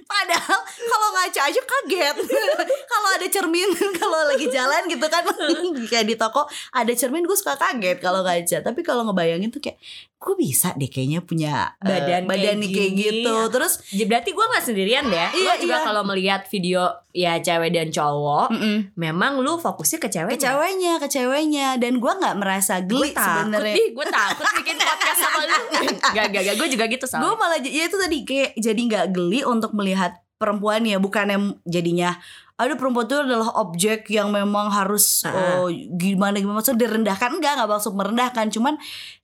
Padahal 0.05 0.61
kalau 0.65 1.09
ngaca 1.15 1.41
aja 1.51 1.61
kaget. 1.61 2.17
Kalau 2.93 3.09
ada 3.17 3.27
cermin 3.29 3.69
Kalau 4.01 4.21
lagi 4.29 4.47
jalan 4.49 4.83
gitu 4.89 5.07
kan. 5.09 5.23
Kayak 5.91 6.07
di 6.09 6.17
toko 6.17 6.47
Ada 6.73 6.93
cermin 6.95 7.25
gue 7.27 7.37
suka 7.37 7.57
kaget 7.59 7.99
Kalau 8.01 8.25
ngaca. 8.25 8.65
Tapi 8.65 8.81
kalau 8.81 9.05
ngebayangin 9.09 9.51
tuh 9.53 9.61
kayak 9.61 9.79
Gue 10.25 10.41
bisa 10.41 10.73
deh 10.73 10.89
kayaknya 10.89 11.21
punya 11.21 11.77
eh, 11.79 11.87
Badan 11.87 12.25
badan 12.25 12.57
kayak 12.57 12.63
nih 12.65 12.71
kayak 12.73 12.93
gini. 12.97 13.05
gitu. 13.21 13.37
Terus 13.53 13.73
Ya, 13.93 14.05
berarti 14.09 14.31
gue 14.33 14.45
gak 14.49 14.65
sendirian 14.65 15.05
deh. 15.05 15.29
Iya, 15.37 15.53
Lo 15.53 15.61
juga 15.61 15.77
iya. 15.77 15.85
kalau 15.85 16.03
melihat 16.03 16.41
video 16.49 16.83
ya 17.15 17.39
cewek 17.39 17.71
dan 17.71 17.95
cowok 17.95 18.51
mm-mm. 18.51 18.77
memang 18.99 19.39
lu 19.39 19.61
fokusnya 19.61 20.03
ke 20.03 20.09
cewek 20.11 20.33
ke 20.35 20.39
ceweknya 20.41 20.93
ke 20.97 21.07
ceweknya. 21.07 21.77
Dan 21.77 22.01
gue 22.01 22.13
nggak 22.17 22.37
merasa 22.41 22.81
gue 22.81 22.89
geli 22.89 23.13
sebenarnya. 23.13 23.77
gue 23.77 24.07
takut 24.09 24.47
bikin 24.65 24.77
podcast 24.81 25.21
sama 25.21 25.41
lu. 25.45 25.57
Gak 26.17 26.27
gak 26.33 26.43
gak 26.43 26.57
gue 26.57 26.69
juga 26.73 26.85
gitu 26.89 27.05
gue 27.05 27.11
soalnya 27.13 27.37
malah 27.37 27.59
ya 27.61 27.85
itu 27.85 27.97
tadi 28.01 28.19
kayak 28.25 28.51
jadi 28.57 28.81
nggak 28.81 29.07
geli 29.13 29.45
untuk 29.45 29.77
melihat 29.77 30.25
perempuan 30.41 30.83
ya. 30.85 30.97
Bukan 30.97 31.27
yang 31.29 31.45
jadinya 31.65 32.17
aduh 32.55 32.79
perempuan 32.79 33.11
itu 33.11 33.19
adalah 33.19 33.51
objek 33.59 34.07
yang 34.09 34.31
memang 34.31 34.71
harus 34.71 35.27
Ah. 35.27 35.67
oh, 35.67 35.69
gimana 35.73 36.39
gimana 36.39 36.63
maksudnya 36.63 36.87
direndahkan 36.87 37.35
enggak 37.35 37.59
nggak 37.59 37.71
maksud 37.71 37.93
merendahkan 37.99 38.47
cuman 38.55 38.75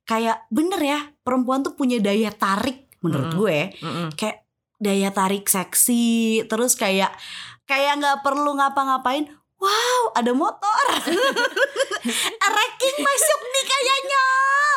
kayak 0.03 0.43
bener 0.51 0.81
ya 0.83 0.99
perempuan 1.23 1.63
tuh 1.63 1.73
punya 1.73 2.03
daya 2.03 2.27
tarik 2.35 2.91
menurut 2.99 3.31
Mm-mm. 3.31 3.39
gue 3.39 3.59
Mm-mm. 3.79 4.07
kayak 4.19 4.43
daya 4.81 5.09
tarik 5.15 5.47
seksi 5.47 6.43
terus 6.51 6.75
kayak 6.75 7.15
kayak 7.63 8.03
nggak 8.03 8.19
perlu 8.19 8.51
ngapa-ngapain 8.59 9.31
wow 9.61 10.01
ada 10.11 10.33
motor. 10.33 10.85
Ranking 12.51 12.97
masuk 12.97 13.39
nih 13.43 13.63
kayaknya. 13.63 14.25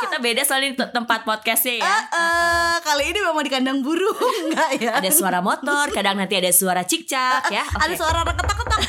Kita 0.05 0.17
beda 0.21 0.43
soalnya 0.45 0.69
di 0.71 0.77
te- 0.77 0.93
tempat 0.93 1.25
podcastnya 1.25 1.81
ya. 1.81 1.89
Eh, 1.89 2.03
eh, 2.13 2.75
kali 2.85 3.05
ini 3.11 3.19
memang 3.19 3.43
di 3.43 3.51
kandang 3.51 3.81
burung 3.81 4.15
enggak 4.47 4.71
ya? 4.79 4.93
Ada 5.01 5.11
suara 5.11 5.41
motor 5.41 5.89
kadang 5.91 6.21
nanti 6.21 6.37
ada 6.37 6.53
suara 6.53 6.85
cicak 6.85 7.49
ya. 7.49 7.65
Oke. 7.65 7.81
ada 7.81 7.95
suara 7.97 8.19
reketak-ketak 8.23 8.83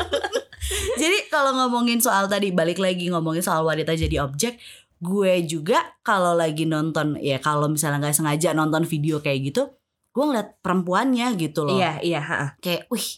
jadi 1.02 1.18
kalau 1.28 1.56
ngomongin 1.56 1.98
soal 1.98 2.30
tadi 2.30 2.54
balik 2.54 2.78
lagi 2.78 3.10
ngomongin 3.10 3.42
soal 3.42 3.66
wanita 3.66 3.94
jadi 3.94 4.22
objek 4.22 4.58
gue 5.00 5.32
juga 5.48 5.80
kalau 6.04 6.36
lagi 6.36 6.68
nonton 6.68 7.16
ya 7.18 7.40
kalau 7.40 7.66
misalnya 7.66 7.98
nggak 7.98 8.16
sengaja 8.16 8.52
nonton 8.52 8.84
video 8.84 9.18
kayak 9.18 9.50
gitu 9.50 9.72
gue 10.10 10.24
ngeliat 10.26 10.58
perempuannya 10.60 11.26
gitu 11.38 11.62
loh. 11.66 11.78
Iya 11.78 12.02
iya 12.02 12.20
ha-ha. 12.20 12.48
kayak 12.58 12.90
wih 12.90 13.08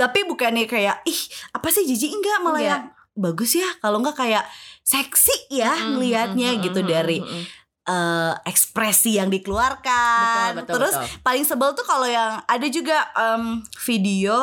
tapi 0.00 0.24
bukannya 0.24 0.64
kayak 0.64 1.04
ih 1.04 1.20
apa 1.52 1.68
sih 1.68 1.84
jijik 1.84 2.08
enggak 2.16 2.38
malah 2.40 2.56
Enggak. 2.56 2.70
yang 2.72 2.84
bagus 3.12 3.52
ya 3.52 3.68
kalau 3.84 4.00
enggak 4.00 4.16
kayak 4.16 4.44
seksi 4.80 5.52
ya 5.52 5.76
Mm, 5.76 5.88
ngelihatnya 5.94 6.50
mm, 6.56 6.60
gitu 6.64 6.80
mm, 6.80 6.88
dari 6.88 7.18
mm, 7.20 7.42
eh, 7.84 8.32
ekspresi 8.48 9.20
yang 9.20 9.28
dikeluarkan 9.28 10.56
Betul, 10.56 10.64
betul, 10.64 10.74
terus 10.80 10.94
betul. 10.96 11.20
paling 11.20 11.44
sebel 11.44 11.70
tuh 11.76 11.84
kalau 11.84 12.08
yang 12.08 12.40
ada 12.40 12.66
juga 12.66 12.96
em, 13.12 13.60
video 13.84 14.36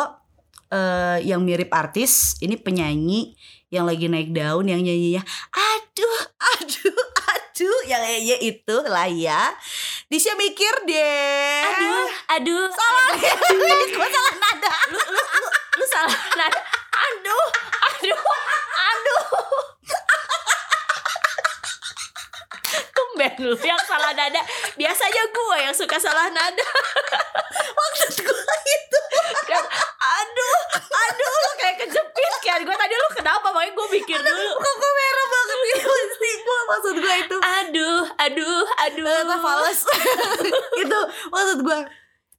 eh, 0.69 1.25
yang 1.25 1.41
mirip 1.41 1.73
artis 1.73 2.37
ini 2.39 2.53
penyanyi 2.55 3.33
yang 3.67 3.83
lagi 3.83 4.07
naik 4.07 4.31
daun 4.31 4.63
yang 4.67 4.79
nyanyinya 4.79 5.23
aduh 5.51 6.19
aduh 6.39 7.03
aduh 7.35 7.79
yang 7.89 8.01
kayaknya 8.03 8.37
itu 8.43 8.75
lah 8.85 9.09
ya. 9.09 9.49
Disha 10.07 10.37
mikir 10.37 10.73
deh. 10.85 11.63
Aduh 11.65 12.07
aduh 12.37 12.63
salah. 12.69 13.11
gue 13.17 14.07
salah 14.15 14.35
nada. 14.37 14.71
Lu 14.93 14.99
lu 15.01 15.21
lu 15.23 15.49
lu 15.81 15.85
salah 15.89 16.21
nada. 16.37 16.61
Aduh 16.93 17.47
aduh 17.81 18.19
aduh. 18.77 19.23
Tumben 22.93 23.33
lu 23.41 23.57
yang 23.65 23.81
salah 23.89 24.13
nada. 24.13 24.41
Biasanya 24.77 25.23
gue 25.33 25.57
yang 25.65 25.73
suka 25.73 25.97
salah 25.97 26.29
nada 26.29 26.67
maksud 27.77 28.23
gue 28.23 28.55
itu 28.67 28.99
yang, 29.49 29.65
Aduh 29.97 30.59
Aduh 30.77 31.31
lu 31.31 31.49
kayak 31.57 31.75
kejepit 31.85 32.33
kan 32.43 32.59
Gue 32.61 32.75
tadi 32.75 32.93
lu 32.93 33.07
kenapa 33.15 33.47
Makanya 33.49 33.71
gue 33.73 33.87
mikir 33.97 34.19
dulu 34.19 34.51
kok 34.57 34.73
gue 34.77 34.91
merah 34.91 35.25
banget 35.27 35.57
nih 35.57 35.77
pasti 35.87 36.31
gue 36.37 36.59
maksud 36.67 36.95
gue 36.99 37.15
itu 37.25 37.37
Aduh 37.41 38.01
Aduh 38.21 38.63
Aduh 38.85 39.05
Ternyata 39.07 39.37
fals 39.39 39.79
itu 40.83 40.99
maksud 41.29 41.59
gue 41.63 41.79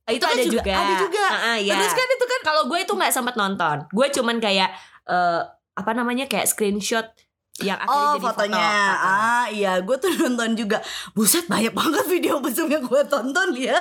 itu, 0.09 0.25
kan 0.25 0.33
ada 0.33 0.45
juga- 0.45 0.65
juga, 0.65 0.73
ada 0.73 0.95
juga. 1.05 1.25
Ah, 1.29 1.47
ah, 1.53 1.57
ya. 1.61 1.77
Terus 1.77 1.93
kan 1.93 2.09
itu 2.09 2.25
kan 2.25 2.41
kalau 2.41 2.63
gue 2.65 2.79
itu 2.81 2.93
nggak 2.97 3.13
sempat 3.13 3.35
nonton 3.37 3.77
gue 3.93 4.07
cuman 4.09 4.37
kayak 4.41 4.73
eh, 5.05 5.43
apa 5.79 5.91
namanya 5.95 6.25
kayak 6.27 6.49
screenshot 6.49 7.07
yang 7.59 7.79
akhirnya 7.83 8.07
Oh 8.07 8.15
jadi 8.15 8.23
fotonya. 8.23 8.71
Foto. 8.71 9.03
Ah, 9.03 9.47
iya 9.51 9.73
gue 9.83 9.97
tuh 9.99 10.11
nonton 10.15 10.51
juga. 10.55 10.79
Buset 11.11 11.51
banyak 11.51 11.75
banget 11.75 12.05
video 12.07 12.39
mesum 12.39 12.71
yang 12.71 12.87
gue 12.87 13.03
tonton 13.11 13.51
ya. 13.59 13.75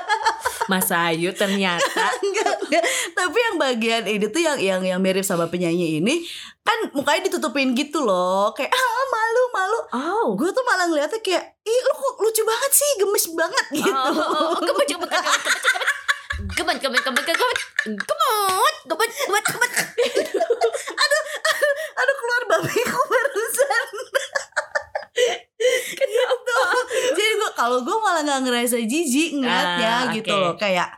Mas 0.65 0.89
Ayu 0.89 1.29
ternyata. 1.37 1.85
Enggak, 2.25 2.55
enggak. 2.65 2.83
Tapi 3.13 3.37
yang 3.37 3.55
bagian 3.61 4.03
ini 4.09 4.25
tuh 4.33 4.41
yang 4.41 4.57
yang 4.57 4.81
yang 4.81 4.99
mirip 4.99 5.21
sama 5.23 5.47
penyanyi 5.47 6.01
ini 6.01 6.25
Kan 6.65 6.91
mukanya 6.91 7.31
ditutupin 7.31 7.71
gitu 7.77 8.03
loh. 8.03 8.51
Kayak 8.51 8.73
ah 8.73 9.03
malu 9.13 9.43
malu. 9.53 9.79
Oh. 9.93 10.27
Gue 10.33 10.49
tuh 10.51 10.65
malah 10.65 10.89
ngeliatnya 10.89 11.21
kayak 11.21 11.55
Ih 11.63 11.79
lu 11.85 11.93
kok 11.93 12.13
lucu 12.19 12.41
banget 12.43 12.71
sih 12.73 12.89
Gemes 12.99 13.25
banget. 13.37 13.65
Gitu. 13.77 13.91
Oh, 13.93 14.11
oh, 14.11 14.57
oh, 14.57 14.59
kebet, 14.59 14.87
kebet, 14.89 15.09
kebet, 15.09 15.33
kebet. 15.37 15.83
Kebet, 16.57 16.77
kebet, 16.81 17.01
kebet, 17.05 17.23
kebet, 17.23 17.37
kebet, 17.37 17.57
kebet, 18.89 19.11
kebet, 19.23 19.43
kebet, 19.45 19.71
kebet. 19.71 20.27
Aduh 21.97 22.15
keluar 22.15 22.43
babiku 22.47 22.99
barusan 23.11 23.89
gitu. 25.97 26.59
Jadi 27.09 27.31
gue 27.33 27.51
kalau 27.53 27.81
gue 27.81 27.97
malah 27.97 28.21
nggak 28.21 28.41
ngerasa 28.43 28.77
jijik 28.79 29.35
ngeliatnya 29.35 29.91
Ah, 30.05 30.13
gitu 30.13 30.29
oke. 30.29 30.39
loh 30.39 30.53
kayak 30.55 30.89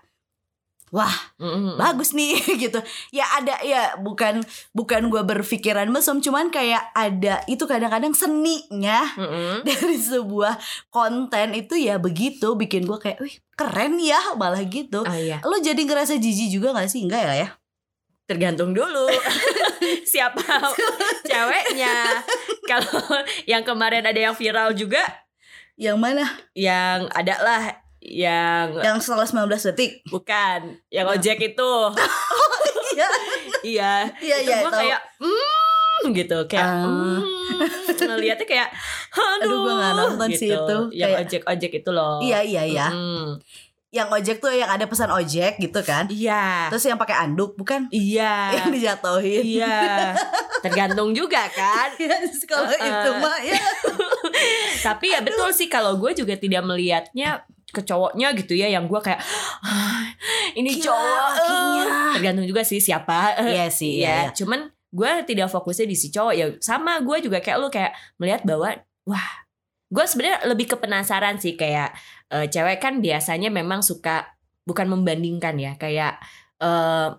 wah 0.89 1.13
Mm-mm. 1.37 1.77
bagus 1.77 2.17
nih 2.17 2.33
gitu 2.65 2.81
ya 3.11 3.21
ada 3.31 3.61
ya 3.61 3.93
bukan 3.95 4.41
bukan 4.73 5.05
gue 5.07 5.21
berpikiran 5.21 5.85
mesum 5.85 6.17
cuman 6.17 6.49
kayak 6.49 6.81
ada 6.91 7.45
itu 7.45 7.61
kadang-kadang 7.63 8.09
seninya 8.11 9.05
Mm-mm. 9.13 9.61
dari 9.69 9.95
sebuah 9.95 10.57
konten 10.89 11.53
itu 11.53 11.77
ya 11.77 12.01
begitu 12.01 12.57
bikin 12.57 12.89
gue 12.89 12.97
kayak 12.97 13.21
wih 13.21 13.37
keren 13.53 14.01
ya 14.01 14.17
malah 14.33 14.65
gitu 14.65 15.05
Oh 15.05 15.13
iya, 15.13 15.37
lo 15.45 15.61
jadi 15.61 15.77
ngerasa 15.77 16.17
jijik 16.17 16.49
juga 16.49 16.73
gak 16.73 16.89
sih 16.89 17.05
enggak 17.05 17.21
ya 17.21 17.33
ya 17.37 17.49
tergantung 18.29 18.71
dulu 18.71 19.09
siapa 20.05 20.45
ceweknya. 21.25 22.21
Kalau 22.63 23.01
yang 23.43 23.63
kemarin 23.63 24.05
ada 24.05 24.19
yang 24.21 24.31
viral 24.31 24.71
juga, 24.71 25.01
yang 25.75 25.97
mana 25.97 26.21
yang 26.53 27.09
ada 27.09 27.35
lah 27.39 27.63
yang 27.99 28.77
yang 28.79 28.97
setelah 28.97 29.25
19 29.25 29.49
detik 29.73 30.05
bukan 30.05 30.77
yang 30.87 31.09
ojek 31.09 31.41
itu. 31.43 31.73
iya 32.95 33.09
iya, 33.63 33.91
iya 34.21 34.35
itu 34.37 34.49
iya 34.49 34.57
tahu. 34.61 34.77
kayak 34.77 35.01
hmm 35.17 35.57
gitu 36.11 36.37
kayak 36.47 36.63
Ah. 36.63 36.83
hmm, 36.87 37.19
ngeliatnya 37.99 38.45
kayak 38.45 38.69
aduh, 39.11 39.35
Aduh, 39.41 39.57
gua 39.61 39.73
nggak 39.75 39.93
nonton 39.95 40.29
sih 40.31 40.47
itu. 40.49 40.77
yang 40.93 41.11
Kayak- 41.11 41.21
ojek 41.25 41.41
ojek 41.45 41.71
itu 41.75 41.89
loh 41.89 42.19
iya 42.19 42.39
iya 42.39 42.63
iya 42.63 42.87
Mm. 42.87 43.35
Yang 43.89 44.05
ojek 44.13 44.37
tuh 44.37 44.53
yang 44.53 44.69
ada 44.69 44.85
pesan 44.85 45.09
ojek 45.09 45.57
gitu 45.57 45.81
kan? 45.81 46.05
Iya. 46.13 46.69
Terus 46.69 46.85
yang 46.85 47.01
pakai 47.01 47.25
anduk 47.25 47.57
bukan? 47.57 47.89
Iya. 47.89 48.33
Yang 48.61 48.67
dijatuhin. 48.77 49.43
Iya. 49.45 50.13
Tergantung 50.61 51.09
juga 51.17 51.49
kan. 51.49 51.89
Iya, 51.99 52.15
kalau 52.45 52.69
Uh-uh. 52.69 52.85
itu 52.85 53.09
mah 53.17 53.39
ya. 53.41 53.59
Tapi 54.87 55.05
ya 55.11 55.19
betul 55.25 55.49
sih 55.51 55.65
kalau 55.67 55.97
gue 55.97 56.13
juga 56.13 56.37
tidak 56.37 56.61
melihatnya 56.63 57.43
ke 57.69 57.81
cowoknya 57.85 58.33
gitu 58.33 58.57
ya 58.57 58.65
yang 58.65 58.89
gue 58.89 58.97
kayak 58.97 59.21
"Ah, 59.61 60.09
ini 60.57 60.73
Gila, 60.73 60.89
cowok 60.89 61.05
eh." 61.05 61.29
lakinya. 61.29 61.99
tergantung 62.17 62.45
juga 62.49 62.61
sih 62.65 62.81
siapa. 62.81 63.37
Iya 63.41 63.69
sih, 63.69 64.01
iya, 64.01 64.09
ya 64.09 64.17
iya. 64.25 64.31
cuman 64.33 64.69
gue 64.89 65.11
tidak 65.29 65.49
fokusnya 65.53 65.85
di 65.85 65.97
si 65.97 66.09
cowok. 66.09 66.33
Ya 66.33 66.45
sama 66.61 66.97
gue 67.01 67.17
juga 67.21 67.41
kayak 67.41 67.57
lu 67.61 67.69
kayak 67.69 67.93
melihat 68.17 68.41
bahwa 68.45 68.73
wah 69.05 69.29
gue 69.89 70.05
sebenarnya 70.05 70.45
lebih 70.45 70.65
ke 70.69 70.77
penasaran 70.77 71.41
sih 71.41 71.57
kayak 71.57 71.93
eh, 72.33 72.47
cewek 72.49 72.77
kan 72.81 73.01
biasanya 73.01 73.49
memang 73.49 73.81
suka 73.81 74.37
bukan 74.65 74.87
membandingkan 74.89 75.57
ya 75.57 75.73
kayak 75.81 76.21
eh 76.61 77.09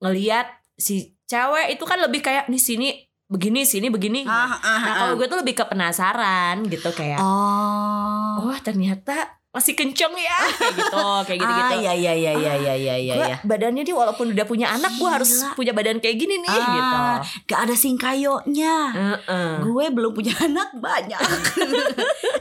ngelihat 0.00 0.46
si 0.76 1.16
cewek 1.24 1.76
itu 1.76 1.84
kan 1.88 1.98
lebih 2.00 2.20
kayak 2.20 2.48
nih 2.52 2.60
sini 2.60 2.88
begini 3.24 3.64
sini 3.64 3.88
begini 3.88 4.28
Ah, 4.28 4.52
ah, 4.52 4.78
nah 4.84 4.92
ah. 4.92 4.96
kalau 5.00 5.12
gue 5.16 5.26
tuh 5.26 5.40
lebih 5.40 5.56
ke 5.56 5.64
penasaran 5.64 6.60
gitu 6.68 6.92
kayak 6.92 7.18
oh 7.24 8.44
wah 8.44 8.60
ternyata 8.60 9.40
masih 9.54 9.72
kenceng 9.72 10.10
ya. 10.12 10.38
Kayak 10.50 10.74
gitu 10.74 11.04
kayak 11.24 11.38
gitu 11.38 11.52
gitu 11.54 11.62
ah 11.64 11.78
iya 11.78 11.92
iya 11.94 12.12
iya 12.12 12.32
iya 12.34 12.54
iya 12.58 12.74
iya 12.74 12.94
iya 12.98 13.14
Gua 13.14 13.26
iya. 13.30 13.36
badannya 13.40 13.82
dia 13.82 13.94
walaupun 13.94 14.34
udah 14.34 14.42
punya 14.44 14.66
anak 14.68 14.92
gue 14.94 15.06
harus 15.06 15.30
punya 15.54 15.70
badan 15.70 16.02
kayak 16.02 16.18
gini 16.18 16.42
nih 16.42 16.50
Ah, 16.50 16.58
gitu. 16.66 16.98
Gak 17.46 17.60
ada 17.64 17.74
singkayonya 17.74 18.76
Heeh. 18.90 19.50
gue 19.62 19.84
belum 19.88 20.10
punya 20.10 20.34
anak 20.36 20.74
banyak. 20.74 21.20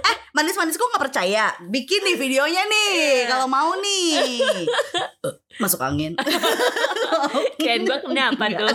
Eh 0.04 0.16
manis 0.34 0.58
manis 0.58 0.74
kok 0.74 0.90
nggak 0.90 1.04
percaya? 1.04 1.54
Bikin 1.62 2.02
nih 2.02 2.16
videonya 2.18 2.66
nih 2.66 3.30
kalau 3.30 3.46
mau 3.46 3.78
nih. 3.78 4.42
Eh, 5.24 5.34
masuk 5.62 5.80
angin. 5.80 6.18
Kayak 7.62 7.86
gue 7.86 7.98
kenapa 8.04 8.50
tuh. 8.50 8.68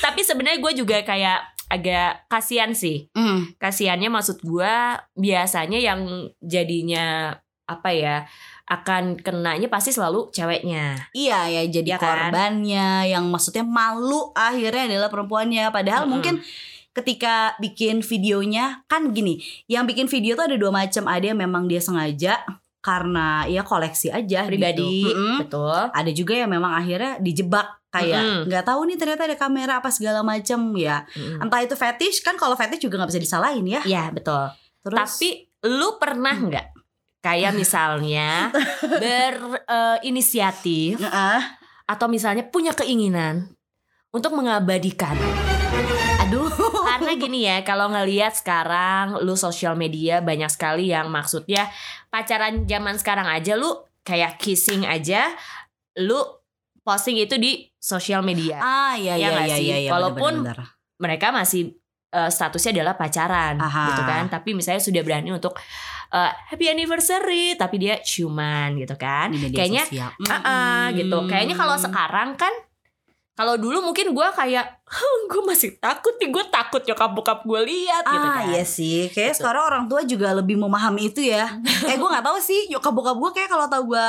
Tapi 0.00 0.20
sebenarnya 0.24 0.58
gue 0.58 0.72
juga 0.74 1.04
kayak 1.04 1.38
agak 1.70 2.26
kasihan 2.26 2.74
sih 2.74 3.06
Hmm, 3.14 3.54
Kasihannya 3.56 4.10
maksud 4.10 4.42
gue 4.42 4.74
Biasanya 5.14 5.78
yang 5.78 6.02
jadinya 6.42 7.30
Apa 7.64 7.94
ya 7.94 8.26
Akan 8.66 9.14
kenanya 9.16 9.66
pasti 9.66 9.90
selalu 9.90 10.30
ceweknya 10.30 11.10
iya 11.10 11.46
ya 11.46 11.62
jadi 11.64 11.94
Iya 11.94 11.98
kan? 11.98 12.30
korbannya 12.30 13.06
yang 13.08 13.26
maksudnya 13.26 13.62
malu 13.62 14.30
akhirnya 14.30 14.86
adalah 14.86 15.10
perempuannya 15.10 15.70
padahal 15.70 16.06
Mm-mm. 16.06 16.12
mungkin 16.12 16.34
ketika 16.90 17.54
bikin 17.58 18.02
videonya 18.02 18.82
kan 18.86 19.10
gini 19.10 19.38
yang 19.66 19.86
bikin 19.86 20.06
video 20.06 20.34
tuh 20.34 20.50
ada 20.50 20.58
dua 20.58 20.74
macam 20.74 21.06
ada 21.06 21.22
yang 21.22 21.38
memang 21.38 21.66
dia 21.66 21.78
sengaja 21.78 22.42
karena 22.78 23.46
ya 23.46 23.62
koleksi 23.62 24.10
aja 24.10 24.46
Pribadi 24.46 25.06
gitu. 25.06 25.14
Mm-mm. 25.14 25.36
Betul 25.42 25.80
ada 25.90 26.10
juga 26.10 26.34
yang 26.34 26.50
memang 26.50 26.70
akhirnya 26.72 27.18
dijebak 27.18 27.79
kayak 27.90 28.46
nggak 28.46 28.64
tahu 28.64 28.86
nih 28.86 28.96
ternyata 28.96 29.26
ada 29.26 29.36
kamera 29.36 29.82
apa 29.82 29.90
segala 29.90 30.22
macam 30.22 30.72
ya. 30.78 31.02
Mm-mm. 31.10 31.42
entah 31.42 31.60
itu 31.62 31.74
fetish 31.74 32.22
kan 32.22 32.38
kalau 32.38 32.54
fetish 32.54 32.86
juga 32.86 33.02
nggak 33.02 33.10
bisa 33.10 33.22
disalahin 33.22 33.66
ya. 33.66 33.82
Iya 33.82 34.14
betul. 34.14 34.50
Terus? 34.86 34.96
Tapi 34.96 35.28
lu 35.66 35.98
pernah 35.98 36.34
nggak? 36.34 36.66
Kayak 37.20 37.52
misalnya 37.52 38.48
Berinisiatif 39.02 40.96
Heeh. 41.04 41.40
Atau 41.84 42.08
misalnya 42.08 42.48
punya 42.48 42.72
keinginan 42.72 43.52
Untuk 44.08 44.32
mengabadikan. 44.32 45.14
Aduh. 46.26 46.48
Karena 46.82 47.12
gini 47.14 47.46
ya, 47.46 47.62
kalau 47.62 47.90
ngelihat 47.90 48.34
sekarang 48.34 49.22
lu 49.22 49.38
sosial 49.38 49.78
media 49.78 50.18
banyak 50.18 50.50
sekali 50.50 50.90
yang 50.90 51.06
maksudnya 51.10 51.70
pacaran 52.10 52.66
zaman 52.66 52.98
sekarang 52.98 53.30
aja 53.30 53.54
lu 53.54 53.70
kayak 54.02 54.38
kissing 54.42 54.82
aja, 54.82 55.30
lu 55.98 56.18
posting 56.90 57.16
itu 57.16 57.36
di 57.36 57.50
sosial 57.72 58.20
media. 58.20 58.58
ah 58.58 58.94
iya 58.94 59.14
Ya 59.14 59.30
iya 59.30 59.40
iya 59.40 59.56
sih? 59.56 59.64
iya 59.64 59.76
iya 59.78 59.90
Walaupun 59.90 60.42
benar-benar. 60.42 60.74
Mereka 60.98 61.26
masih 61.30 61.78
eh, 62.10 62.26
statusnya 62.28 62.74
adalah 62.74 62.94
pacaran 62.94 63.54
Aha. 63.56 63.86
gitu 63.88 64.02
kan, 64.02 64.26
tapi 64.26 64.50
misalnya 64.50 64.80
sudah 64.80 65.00
berani 65.00 65.30
untuk 65.30 65.54
eh, 66.10 66.32
happy 66.46 66.66
anniversary 66.66 67.54
tapi 67.54 67.78
dia 67.78 67.98
ciuman 68.00 68.74
gitu 68.74 68.94
kan. 68.94 69.30
Di 69.30 69.38
media 69.38 69.56
Kayaknya 69.56 69.84
sosial. 69.86 70.10
Ah, 70.26 70.34
ah, 70.42 70.84
gitu. 70.90 71.16
Kayaknya 71.24 71.54
kalau 71.54 71.76
sekarang 71.76 72.34
kan 72.34 72.50
kalau 73.30 73.56
dulu 73.56 73.80
mungkin 73.80 74.12
gue 74.12 74.28
kayak 74.34 74.84
gue 75.30 75.42
masih 75.42 75.80
takut 75.80 76.12
nih 76.20 76.28
gue 76.28 76.44
takut 76.50 76.82
nyokap 76.82 77.10
bokap 77.10 77.38
gue 77.40 77.60
lihat 77.64 78.04
gitu 78.04 78.20
ah 78.20 78.36
kan. 78.36 78.52
iya 78.52 78.64
sih 78.68 79.08
kayak 79.08 79.32
Gitu. 79.32 79.40
sekarang 79.40 79.64
orang 79.64 79.84
tua 79.86 80.04
juga 80.04 80.36
lebih 80.36 80.60
memahami 80.60 81.08
itu 81.08 81.24
ya 81.24 81.48
kayak 81.80 81.96
gue 81.96 82.08
nggak 82.10 82.20
tahu 82.20 82.36
sih 82.36 82.68
nyokap 82.68 82.92
bokap 82.92 83.16
gue 83.16 83.30
kayak 83.32 83.48
kalau 83.48 83.64
tahu 83.64 83.96
gue 83.96 84.06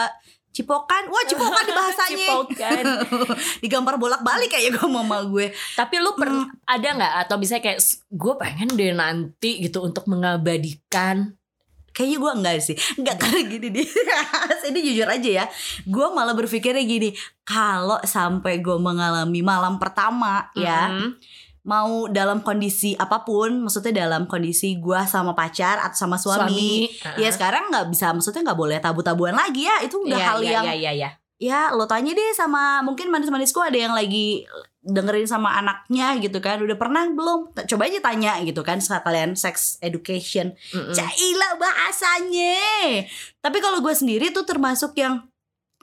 cipokan? 0.51 1.07
Wah 1.07 1.23
cipokan 1.27 1.63
di 1.63 1.73
bahasanya. 1.73 2.27
Cipokan. 2.27 2.83
digampar 3.63 3.95
bolak 3.95 4.21
balik 4.21 4.51
kayak 4.51 4.75
gue 4.75 4.87
mama 4.87 5.23
gue. 5.27 5.51
Tapi 5.75 5.95
lu 6.03 6.15
per, 6.15 6.29
ada 6.67 6.87
nggak? 6.91 7.13
Atau 7.27 7.35
misalnya 7.39 7.71
kayak 7.71 7.79
gue 8.11 8.33
pengen 8.35 8.69
deh 8.75 8.91
nanti 8.91 9.63
gitu 9.63 9.83
untuk 9.83 10.05
mengabadikan. 10.11 11.35
Kayaknya 11.91 12.17
gue 12.23 12.31
enggak 12.39 12.55
sih. 12.63 12.75
Enggak 12.95 13.15
karena 13.19 13.41
gini 13.47 13.67
nih. 13.67 13.87
Ini 14.71 14.79
jujur 14.79 15.07
aja 15.11 15.29
ya. 15.43 15.45
Gue 15.83 16.07
malah 16.15 16.31
berpikirnya 16.31 16.87
gini 16.87 17.11
Kalau 17.43 17.99
sampai 18.07 18.63
gue 18.63 18.77
mengalami 18.79 19.43
malam 19.43 19.75
pertama 19.75 20.47
ya 20.55 20.87
Mm. 20.87 21.11
Mau 21.61 22.09
dalam 22.09 22.41
kondisi 22.41 22.97
apa 22.97 23.21
pun 23.21 23.61
Maksudnya 23.65 24.05
dalam 24.09 24.25
kondisi 24.25 24.81
gue 24.81 25.01
sama 25.05 25.37
pacar 25.37 25.77
Atau 25.77 26.07
sama 26.07 26.17
suami, 26.17 26.89
Suami. 26.89 27.21
Ya 27.21 27.29
sekarang 27.29 27.69
nggak 27.69 27.93
bisa 27.93 28.09
Maksudnya 28.09 28.41
nggak 28.49 28.59
boleh 28.59 28.77
tabu-tabuan 28.81 29.37
lagi 29.37 29.69
ya 29.69 29.77
Itu 29.85 30.01
udah 30.01 30.17
Iya, 30.17 30.25
hal 30.25 30.39
iya, 30.41 30.51
yang 30.51 30.65
iya, 30.65 30.73
iya, 30.73 30.91
iya. 30.97 31.09
Ya 31.41 31.59
lo 31.73 31.85
tanya 31.85 32.17
deh 32.17 32.33
sama 32.33 32.81
Mungkin 32.81 33.13
manis-manisku 33.13 33.61
ada 33.61 33.77
yang 33.77 33.93
lagi 33.93 34.45
dengerin 34.81 35.29
sama 35.29 35.53
anaknya 35.61 36.17
gitu 36.17 36.41
kan 36.41 36.57
Udah 36.65 36.77
pernah 36.77 37.05
belum? 37.05 37.53
Coba 37.53 37.85
aja 37.85 38.01
tanya 38.01 38.41
gitu 38.41 38.65
kan 38.65 38.81
Sekalian 38.81 39.37
sex 39.37 39.77
education 39.85 40.57
Mm-mm. 40.73 40.97
Caila 40.97 41.61
bahasanya. 41.61 42.57
Tapi 43.37 43.57
kalau 43.61 43.85
gue 43.85 43.93
sendiri 43.93 44.33
tuh 44.33 44.49
termasuk 44.49 44.97
yang 44.97 45.29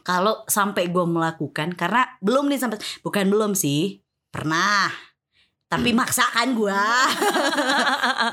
kalau 0.02 0.40
sampai 0.48 0.88
gue 0.88 1.04
melakukan 1.04 1.76
karena 1.76 2.16
belum 2.24 2.48
nih 2.48 2.56
sampai 2.56 2.80
bukan 3.04 3.28
belum 3.28 3.52
sih 3.52 4.00
pernah 4.32 4.88
tapi 5.68 5.92
maksa 5.92 6.24
kan 6.32 6.56
gue 6.56 6.72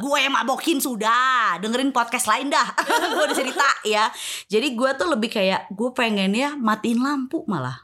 gue 0.03 0.17
yang 0.23 0.31
mabokin 0.31 0.79
sudah. 0.79 1.59
Dengerin 1.59 1.91
podcast 1.91 2.31
lain 2.31 2.47
dah. 2.47 2.63
Gue 3.11 3.27
udah 3.27 3.35
cerita 3.35 3.67
ya. 3.83 4.07
Jadi 4.47 4.71
gue 4.71 4.89
tuh 4.95 5.11
lebih 5.11 5.27
kayak 5.27 5.67
gue 5.67 5.91
pengennya 5.91 6.55
matiin 6.55 7.03
lampu 7.03 7.43
malah. 7.43 7.83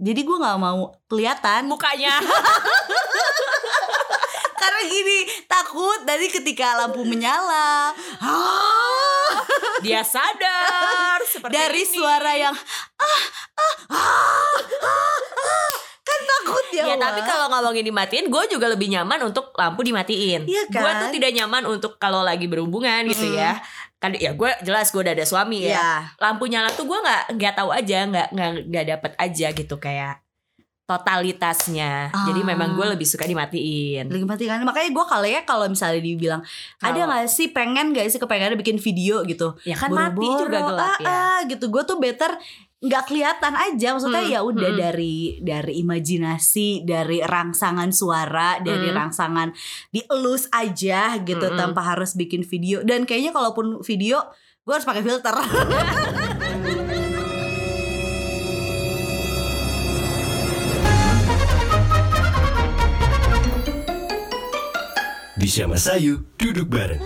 Jadi 0.00 0.24
gue 0.24 0.36
nggak 0.40 0.56
mau 0.56 0.88
kelihatan. 1.04 1.68
Mukanya. 1.68 2.16
Karena 4.60 4.80
gini 4.88 5.18
takut 5.44 6.08
dari 6.08 6.32
ketika 6.32 6.80
lampu 6.80 7.04
menyala. 7.04 7.92
Dia 9.84 10.00
sadar 10.00 11.20
seperti 11.28 11.52
dari 11.52 11.84
ini. 11.84 11.92
suara 11.92 12.32
yang 12.32 12.56
ah 12.96 13.24
ah 13.60 13.76
ah 13.92 14.56
ah, 14.80 15.20
ah. 15.44 15.72
kan 16.00 16.20
ya 16.96 16.98
Ya 16.98 17.02
Wak. 17.02 17.06
tapi 17.06 17.20
kalau 17.22 17.46
ngomongin 17.48 17.84
dimatiin 17.84 18.26
Gue 18.26 18.44
juga 18.46 18.66
lebih 18.66 18.88
nyaman 18.88 19.20
untuk 19.22 19.52
lampu 19.52 19.80
dimatiin. 19.82 20.42
Iya 20.42 20.62
Gue 20.66 20.80
kan? 20.82 21.00
tuh 21.02 21.08
tidak 21.12 21.30
nyaman 21.32 21.62
untuk 21.66 21.92
kalau 21.96 22.20
lagi 22.20 22.44
berhubungan 22.44 23.04
gitu 23.06 23.26
Mm. 23.26 23.36
ya 23.36 23.52
Kan 23.96 24.12
ya 24.12 24.32
gue 24.32 24.50
jelas 24.60 24.88
gue 24.88 25.00
udah 25.00 25.12
ada 25.12 25.24
suami 25.24 25.64
ya. 25.64 25.72
Ya 25.72 25.90
Lampu 26.18 26.46
nyala 26.46 26.68
tuh 26.68 26.84
gue 26.84 26.96
gak, 26.96 27.32
nggak 27.32 27.54
tahu 27.54 27.70
aja 27.70 28.04
Gak, 28.04 28.28
nggak, 28.30 28.50
nggak 28.66 28.84
dapet 28.86 29.12
aja 29.16 29.46
gitu 29.52 29.76
kayak 29.76 30.20
Totalitasnya. 30.86 32.14
Jadi 32.24 32.40
Ah. 32.40 32.46
memang 32.46 32.72
gue 32.72 32.86
lebih 32.86 33.02
suka 33.02 33.26
dimatiin. 33.26 34.06
Lagi 34.06 34.22
mati 34.22 34.46
kan? 34.46 34.62
Makanya 34.62 34.90
gue 34.90 35.04
kali 35.04 35.30
ya 35.34 35.42
kalau 35.42 35.66
misalnya 35.66 35.98
dibilang 35.98 36.46
ada 36.78 36.94
Kalau- 36.94 37.10
nggak 37.10 37.26
sih 37.26 37.50
pengen 37.50 37.90
gak 37.90 38.06
sih 38.06 38.16
kepengen 38.16 38.54
bikin 38.54 38.78
video 38.78 39.20
gitu? 39.22 39.58
Ya 39.62 39.74
kan 39.74 39.90
mati 39.90 40.14
Boro-boro, 40.16 40.40
juga 40.40 40.58
gelap 40.62 40.86
ah, 40.86 40.96
ya. 40.96 41.10
ah, 41.10 41.38
gitu. 41.44 41.66
Gue 41.68 41.82
tuh 41.82 41.98
better 41.98 42.38
nggak 42.76 43.08
kelihatan 43.08 43.56
aja 43.56 43.96
maksudnya 43.96 44.20
Hmm, 44.20 44.34
ya 44.36 44.40
udah 44.44 44.70
hmm. 44.76 44.80
dari 44.84 45.16
dari 45.40 45.80
imajinasi 45.80 46.84
dari 46.84 47.24
rangsangan 47.24 47.88
suara 47.88 48.60
dari 48.60 48.92
Hmm. 48.92 48.96
rangsangan 49.00 49.48
dielus 49.88 50.44
aja 50.52 51.16
gitu 51.24 51.46
Hmm. 51.48 51.56
tanpa 51.56 51.80
harus 51.80 52.12
bikin 52.12 52.44
video 52.44 52.84
dan 52.84 53.08
kayaknya 53.08 53.32
kalaupun 53.32 53.80
video 53.80 54.20
gue 54.68 54.72
harus 54.76 54.84
pakai 54.84 55.00
filter 55.00 55.34
Bisa 65.36 65.68
Mas 65.68 65.84
Ayu 65.86 66.24
duduk 66.40 66.66
bareng. 66.72 67.00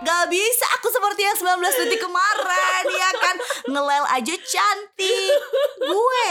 Gak 0.00 0.32
bisa 0.32 0.66
aku 0.80 0.88
seperti 0.88 1.20
yang 1.22 1.36
19 1.36 1.60
detik 1.60 2.00
kemarin 2.00 2.84
Ya 2.88 3.10
kan 3.20 3.36
Ngelel 3.68 4.04
aja 4.08 4.34
cantik 4.40 5.36
Gue 5.76 6.28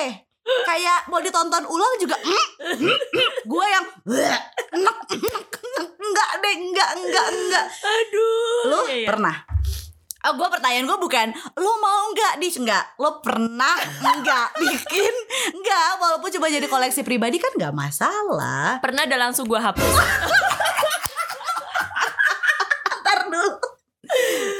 Kayak 0.65 1.05
mau 1.05 1.21
ditonton 1.21 1.61
ulang 1.69 1.93
juga 2.01 2.17
mm, 2.17 2.33
mm, 2.81 2.81
mm. 2.81 3.29
Gue 3.45 3.65
yang. 3.69 3.85
Enggak 6.01 6.29
deh 6.41 6.55
Enggak 6.57 6.89
Enggak 6.97 7.27
Enggak 7.29 7.65
Aduh. 7.69 8.65
Lu 8.65 8.79
Iya, 8.89 9.05
iya. 9.05 9.09
pernah 9.13 9.35
Oh, 10.19 10.35
gue 10.35 10.47
pertanyaan 10.51 10.83
gue 10.83 10.99
bukan 10.99 11.27
Lo 11.55 11.79
mau 11.79 12.09
nggak 12.11 12.41
di 12.41 12.49
Enggak 12.51 12.97
Lo 12.97 13.21
pernah 13.21 13.77
Enggak 14.01 14.51
Bikin 14.65 15.13
Enggak 15.53 16.01
Walaupun 16.01 16.33
cuma 16.33 16.49
jadi 16.49 16.65
koleksi 16.65 17.05
pribadi 17.05 17.37
kan 17.37 17.53
nggak 17.53 17.71
masalah 17.71 18.81
Pernah 18.81 19.05
ada 19.05 19.15
langsung 19.15 19.45
gue 19.45 19.55
hapus. 19.55 19.85
Ntar 22.99 23.19
dulu 23.31 23.51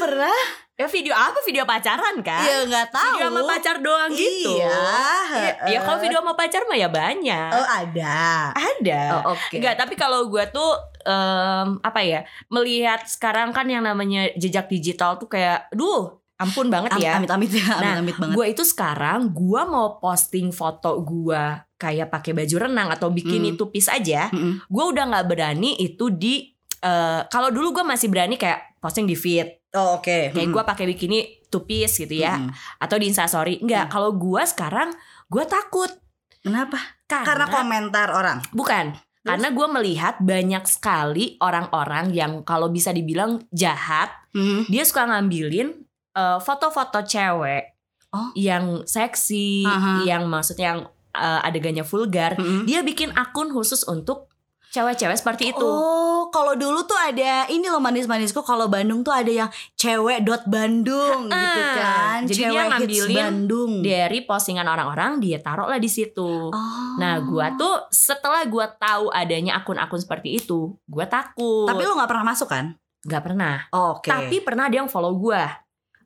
Pernah 0.10 0.41
ya 0.74 0.88
video 0.88 1.13
apa? 1.13 1.38
Video 1.43 1.63
pacaran 1.63 2.15
kan? 2.19 2.41
Ya 2.41 2.58
nggak 2.63 2.88
tahu 2.89 3.13
Video 3.13 3.28
sama 3.28 3.41
pacar 3.45 3.76
doang 3.78 4.10
gitu. 4.12 4.54
Iya 4.56 4.82
Ya, 5.30 5.52
ya 5.67 5.80
kalau 5.82 6.00
video 6.00 6.19
sama 6.19 6.34
pacar 6.34 6.65
mah 6.65 6.74
ya 6.76 6.89
banyak. 6.89 7.50
Oh 7.52 7.67
ada 7.67 8.17
Ada. 8.52 9.02
Oh 9.13 9.38
oke 9.38 9.54
Enggak, 9.54 9.76
tapi 9.78 9.93
kalau 9.93 10.26
gue 10.26 10.43
tuh 10.50 10.72
em, 11.04 11.78
apa 11.80 12.00
ya 12.00 12.19
melihat 12.48 13.06
sekarang 13.06 13.52
kan 13.52 13.65
yang 13.65 13.84
namanya 13.84 14.34
jejak 14.34 14.65
digital 14.65 15.15
tuh 15.15 15.28
kayak, 15.28 15.69
duh, 15.69 16.10
ampun 16.36 16.67
banget 16.67 16.89
Am- 16.91 17.00
ya. 17.00 17.12
Amit-amit 17.17 17.52
ya 17.52 17.65
Nah, 17.69 17.78
Amit-amit 17.93 18.15
banget 18.17 18.34
Gue 18.34 18.45
itu 18.50 18.63
sekarang 18.63 19.30
gue 19.30 19.62
mau 19.63 20.00
posting 20.00 20.50
foto 20.50 20.98
gue 21.00 21.43
kayak 21.76 22.10
pakai 22.10 22.34
baju 22.34 22.56
renang 22.58 22.89
atau 22.89 23.08
bikini 23.10 23.54
Hmm. 23.54 23.60
tupis 23.60 23.86
aja. 23.88 24.32
Mm-mm. 24.32 24.63
Gue 24.65 24.84
udah 24.88 25.06
nggak 25.06 25.28
berani 25.28 25.78
itu 25.78 26.10
di 26.10 26.50
eh, 26.80 27.22
kalau 27.28 27.52
dulu 27.52 27.72
gue 27.74 27.86
masih 27.86 28.08
berani 28.08 28.36
kayak 28.36 28.68
posting 28.80 29.04
di 29.04 29.13
feed 29.13 29.48
Oh 29.70 30.02
oke 30.02 30.34
kayak 30.34 30.50
gue 30.50 30.63
pakai 30.65 30.86
bikini 30.88 31.20
tupis 31.46 31.94
gitu 31.96 32.15
ya 32.15 32.36
Mm-mm. 32.36 32.50
atau 32.80 32.96
di 32.96 33.06
instastory 33.06 33.60
enggak 33.60 33.86
Hmm. 33.86 33.94
kalau 33.94 34.12
gue 34.13 34.42
sekarang 34.44 34.89
gue 35.26 35.44
takut 35.46 35.92
Kenapa? 36.39 36.80
karena, 37.06 37.26
Karena 37.28 37.46
komentar 37.52 38.08
orang 38.10 38.39
bukan 38.50 38.96
karena 39.20 39.52
gue 39.52 39.68
melihat 39.70 40.15
banyak 40.18 40.63
sekali 40.63 41.36
orang-orang 41.38 42.10
yang 42.10 42.42
kalau 42.42 42.68
bisa 42.68 42.89
dibilang 42.89 43.44
jahat 43.52 44.10
Hmm. 44.30 44.65
dia 44.65 44.82
suka 44.82 45.06
ngambilin 45.06 45.74
eh, 46.12 46.39
foto-foto 46.39 47.02
cewek 47.02 47.76
Oh. 48.10 48.34
yang 48.34 48.82
seksi 48.84 49.62
Aha. 49.62 50.02
yang 50.02 50.26
maksudnya 50.26 50.74
yang 50.74 50.82
eh, 51.12 51.42
adegannya 51.44 51.82
vulgar 51.84 52.34
Mm-mm. 52.38 52.65
dia 52.65 52.82
bikin 52.82 53.13
akun 53.13 53.50
khusus 53.50 53.86
untuk 53.86 54.29
cewek-cewek 54.69 55.17
seperti 55.17 55.43
itu 55.53 55.65
Oh, 55.65 56.29
kalau 56.29 56.53
dulu 56.53 56.86
tuh 56.86 56.97
ada 56.97 57.49
ini 57.49 57.65
loh 57.65 57.82
manis-manisku. 57.82 58.45
Kalau 58.45 58.69
Bandung 58.69 59.01
tuh 59.01 59.10
ada 59.15 59.29
yang 59.29 59.49
cewek 59.73 60.21
dot 60.21 60.45
Bandung 60.45 61.25
gitu 61.25 61.62
kan. 61.73 62.21
jadi 62.29 62.41
cewek 62.45 62.53
dia 62.53 62.69
ngambilin 62.69 63.17
Bandung. 63.17 63.71
dari 63.82 64.19
postingan 64.23 64.67
orang-orang 64.67 65.17
dia 65.17 65.41
taruh 65.41 65.65
lah 65.65 65.82
di 65.82 65.89
situ 65.89 66.51
Oh. 66.53 66.95
Nah, 66.99 67.17
gua 67.23 67.55
tuh 67.55 67.88
setelah 67.89 68.43
gua 68.45 68.67
tahu 68.69 69.10
adanya 69.10 69.58
akun-akun 69.58 70.01
seperti 70.03 70.38
itu, 70.38 70.75
gua 70.86 71.08
takut. 71.08 71.65
Tapi 71.65 71.82
lu 71.88 71.95
nggak 71.95 72.10
pernah 72.10 72.25
masuk 72.27 72.49
kan? 72.51 72.75
nggak 72.99 73.23
pernah. 73.23 73.55
Oh, 73.71 73.95
Oke. 73.95 74.12
Tapi 74.12 74.43
pernah 74.43 74.67
ada 74.67 74.75
yang 74.84 74.91
follow 74.91 75.15
gua. 75.15 75.47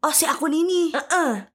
Oh 0.04 0.12
si 0.12 0.28
akun 0.28 0.52
ini. 0.52 0.92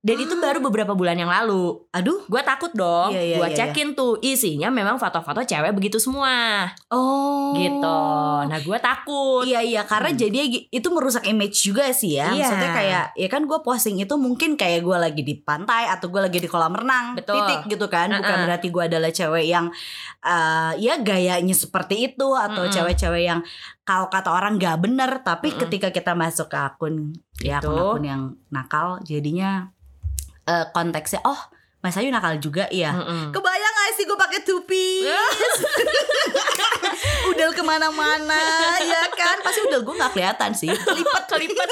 Dan 0.01 0.17
itu 0.19 0.35
Ah. 0.35 0.41
baru 0.41 0.59
beberapa 0.59 0.97
bulan 0.97 1.15
yang 1.15 1.29
lalu. 1.29 1.77
Aduh. 1.93 2.25
Gua 2.27 2.41
takut 2.41 2.73
dong. 2.73 3.13
Iya, 3.13 3.23
iya, 3.23 3.37
gua 3.37 3.49
iya, 3.53 3.57
cekin 3.61 3.93
tuh 3.93 4.17
isinya 4.19 4.73
memang 4.73 4.97
foto-foto 4.97 5.45
cewek 5.45 5.77
begitu 5.77 6.01
semua. 6.01 6.65
Oh. 6.89 7.53
Gitu. 7.53 8.01
Nah, 8.49 8.59
gua 8.65 8.79
takut. 8.81 9.45
Iya 9.45 9.61
iya 9.61 9.83
karena 9.85 10.11
Hmm. 10.11 10.19
jadi 10.19 10.39
itu 10.69 10.89
merusak 10.89 11.29
image 11.29 11.61
juga 11.61 11.93
sih 11.93 12.17
ya. 12.17 12.33
Iya. 12.33 12.49
Maksudnya 12.49 12.71
kayak 12.73 13.05
ya 13.15 13.29
kan 13.29 13.43
gue 13.45 13.59
posting 13.61 14.01
itu 14.01 14.15
mungkin 14.17 14.57
kayak 14.57 14.81
gue 14.81 14.97
lagi 14.97 15.21
di 15.21 15.37
pantai 15.37 15.85
atau 15.87 16.09
gue 16.09 16.21
lagi 16.21 16.41
di 16.41 16.49
kolam 16.49 16.73
renang, 16.73 17.21
Betul. 17.21 17.37
titik 17.45 17.77
gitu 17.77 17.87
kan. 17.87 18.09
Bukan 18.11 18.25
Uh-uh. 18.25 18.47
berarti 18.49 18.69
gue 18.73 18.83
adalah 18.89 19.11
cewek 19.13 19.45
yang 19.45 19.69
eh, 20.25 20.73
ya 20.81 20.97
gayanya 20.99 21.53
seperti 21.53 22.11
itu 22.11 22.29
atau 22.33 22.65
cewek-cewek 22.67 23.23
yang 23.29 23.41
kalau 23.85 24.09
kata 24.09 24.33
orang 24.33 24.57
nggak 24.57 24.81
bener. 24.81 25.11
Tapi 25.21 25.53
Mm-mm. 25.53 25.61
ketika 25.69 25.89
kita 25.93 26.13
masuk 26.17 26.49
ke 26.49 26.57
akun 26.57 27.13
ya 27.39 27.59
Itu. 27.59 27.69
akun-akun 27.69 28.03
yang 28.03 28.23
nakal, 28.49 28.87
jadinya 29.03 29.67
eh, 30.45 30.65
konteksnya 30.69 31.23
oh 31.23 31.39
Mas 31.79 31.95
Ayu 31.95 32.09
nakal 32.09 32.37
juga 32.37 32.67
ya. 32.69 32.91
Mm-mm. 32.91 33.31
Kebayang 33.31 33.73
gak 33.73 33.89
sih 33.95 34.03
gue 34.03 34.17
pakai 34.17 34.41
tupi? 34.43 35.07
udel 37.29 37.51
ke 37.53 37.63
mana-mana 37.63 38.39
ya 38.81 39.05
kan 39.09 39.37
pasti 39.41 39.61
udel 39.63 39.83
gue 39.83 39.93
nggak 39.93 40.11
kelihatan 40.11 40.51
sih 40.53 40.69
kelipet 40.73 41.23
kelipet 41.29 41.69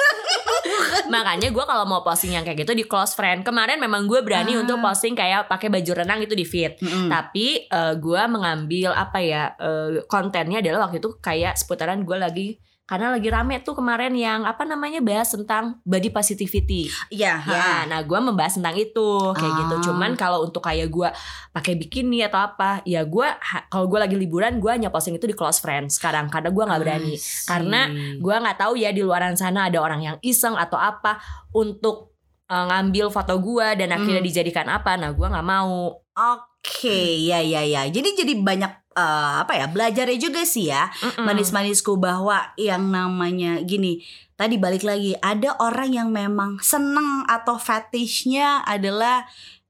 makanya 1.09 1.49
gue 1.49 1.65
kalau 1.65 1.83
mau 1.85 2.01
posting 2.01 2.31
yang 2.31 2.45
kayak 2.45 2.61
gitu 2.61 2.73
di 2.73 2.85
close 2.85 3.13
friend 3.15 3.43
kemarin 3.43 3.77
memang 3.77 4.05
gue 4.05 4.21
berani 4.21 4.53
Ah. 4.53 4.61
untuk 4.61 4.77
posting 4.79 5.13
kayak 5.13 5.47
pakai 5.47 5.69
baju 5.69 5.91
renang 5.97 6.19
itu 6.21 6.33
di 6.33 6.45
feed 6.45 6.77
Mm-mm. 6.79 7.09
tapi 7.09 7.65
eh, 7.65 7.93
gue 7.97 8.21
mengambil 8.27 8.91
apa 8.93 9.19
ya 9.19 9.53
eh, 9.55 10.03
kontennya 10.07 10.61
adalah 10.61 10.87
waktu 10.87 10.99
itu 10.99 11.17
kayak 11.19 11.57
seputaran 11.57 12.01
gue 12.01 12.17
lagi 12.17 12.47
karena 12.87 13.11
lagi 13.11 13.27
rame 13.27 13.59
tuh 13.61 13.75
kemarin 13.75 14.14
yang 14.14 14.42
apa 14.42 14.62
namanya 14.62 15.03
bahas 15.03 15.29
tentang 15.29 15.83
body 15.83 16.09
positivity. 16.09 16.87
Iya, 17.11 17.42
ya 17.42 17.66
nah 17.85 17.99
gue 18.01 18.14
membahas 18.16 18.55
tentang 18.55 18.75
itu 18.75 19.09
kayak 19.35 19.51
Ah. 19.51 19.59
gitu 19.61 19.90
cuman 19.90 20.14
kalau 20.14 20.40
untuk 20.40 20.62
kayak 20.62 20.87
gue 20.87 21.11
pakai 21.51 21.75
bikini 21.75 22.22
atau 22.22 22.38
apa 22.40 22.87
ya 22.87 23.03
gue 23.03 23.27
kalau 23.66 23.90
gue 23.90 23.99
lagi 23.99 24.14
liburan 24.14 24.62
gue 24.62 24.70
hanya 24.70 24.88
posting 24.88 25.14
itu 25.14 25.27
di 25.27 25.35
close 25.35 25.59
friends 25.59 25.99
sekarang. 25.99 26.31
Karena 26.31 26.55
gue 26.55 26.62
nggak 26.62 26.81
berani. 26.81 27.14
Karena 27.42 27.81
gue 28.16 28.35
nggak 28.38 28.57
tahu 28.57 28.79
ya 28.79 28.94
di 28.94 29.03
luaran 29.03 29.35
sana 29.35 29.66
ada 29.66 29.83
orang 29.83 30.01
yang 30.01 30.16
iseng 30.22 30.55
atau 30.55 30.79
apa 30.79 31.18
untuk 31.51 32.14
eh, 32.46 32.64
ngambil 32.70 33.11
foto 33.11 33.42
gue 33.42 33.66
dan 33.75 33.90
akhirnya 33.90 34.22
Hmm. 34.22 34.31
dijadikan 34.31 34.70
apa. 34.70 34.94
Nah 34.94 35.11
gue 35.11 35.27
nggak 35.27 35.42
mau. 35.42 35.90
Oke, 36.14 36.99
ya 37.18 37.42
ya 37.42 37.66
ya. 37.66 37.83
Jadi 37.87 38.14
jadi 38.14 38.38
banyak 38.38 38.86
eh, 38.97 39.35
apa 39.45 39.53
ya 39.53 39.69
belajarnya 39.69 40.17
juga 40.17 40.43
sih 40.43 40.73
ya 40.73 40.89
Mm-mm. 40.89 41.23
manis-manisku 41.23 41.95
bahwa 41.97 42.57
yang 42.57 42.89
namanya 42.89 43.61
gini. 43.61 44.01
Tadi 44.33 44.57
balik 44.57 44.85
lagi 44.85 45.17
ada 45.17 45.57
orang 45.61 45.93
yang 45.93 46.09
memang 46.13 46.61
seneng 46.61 47.25
atau 47.25 47.57
fetishnya 47.57 48.65
adalah 48.65 49.25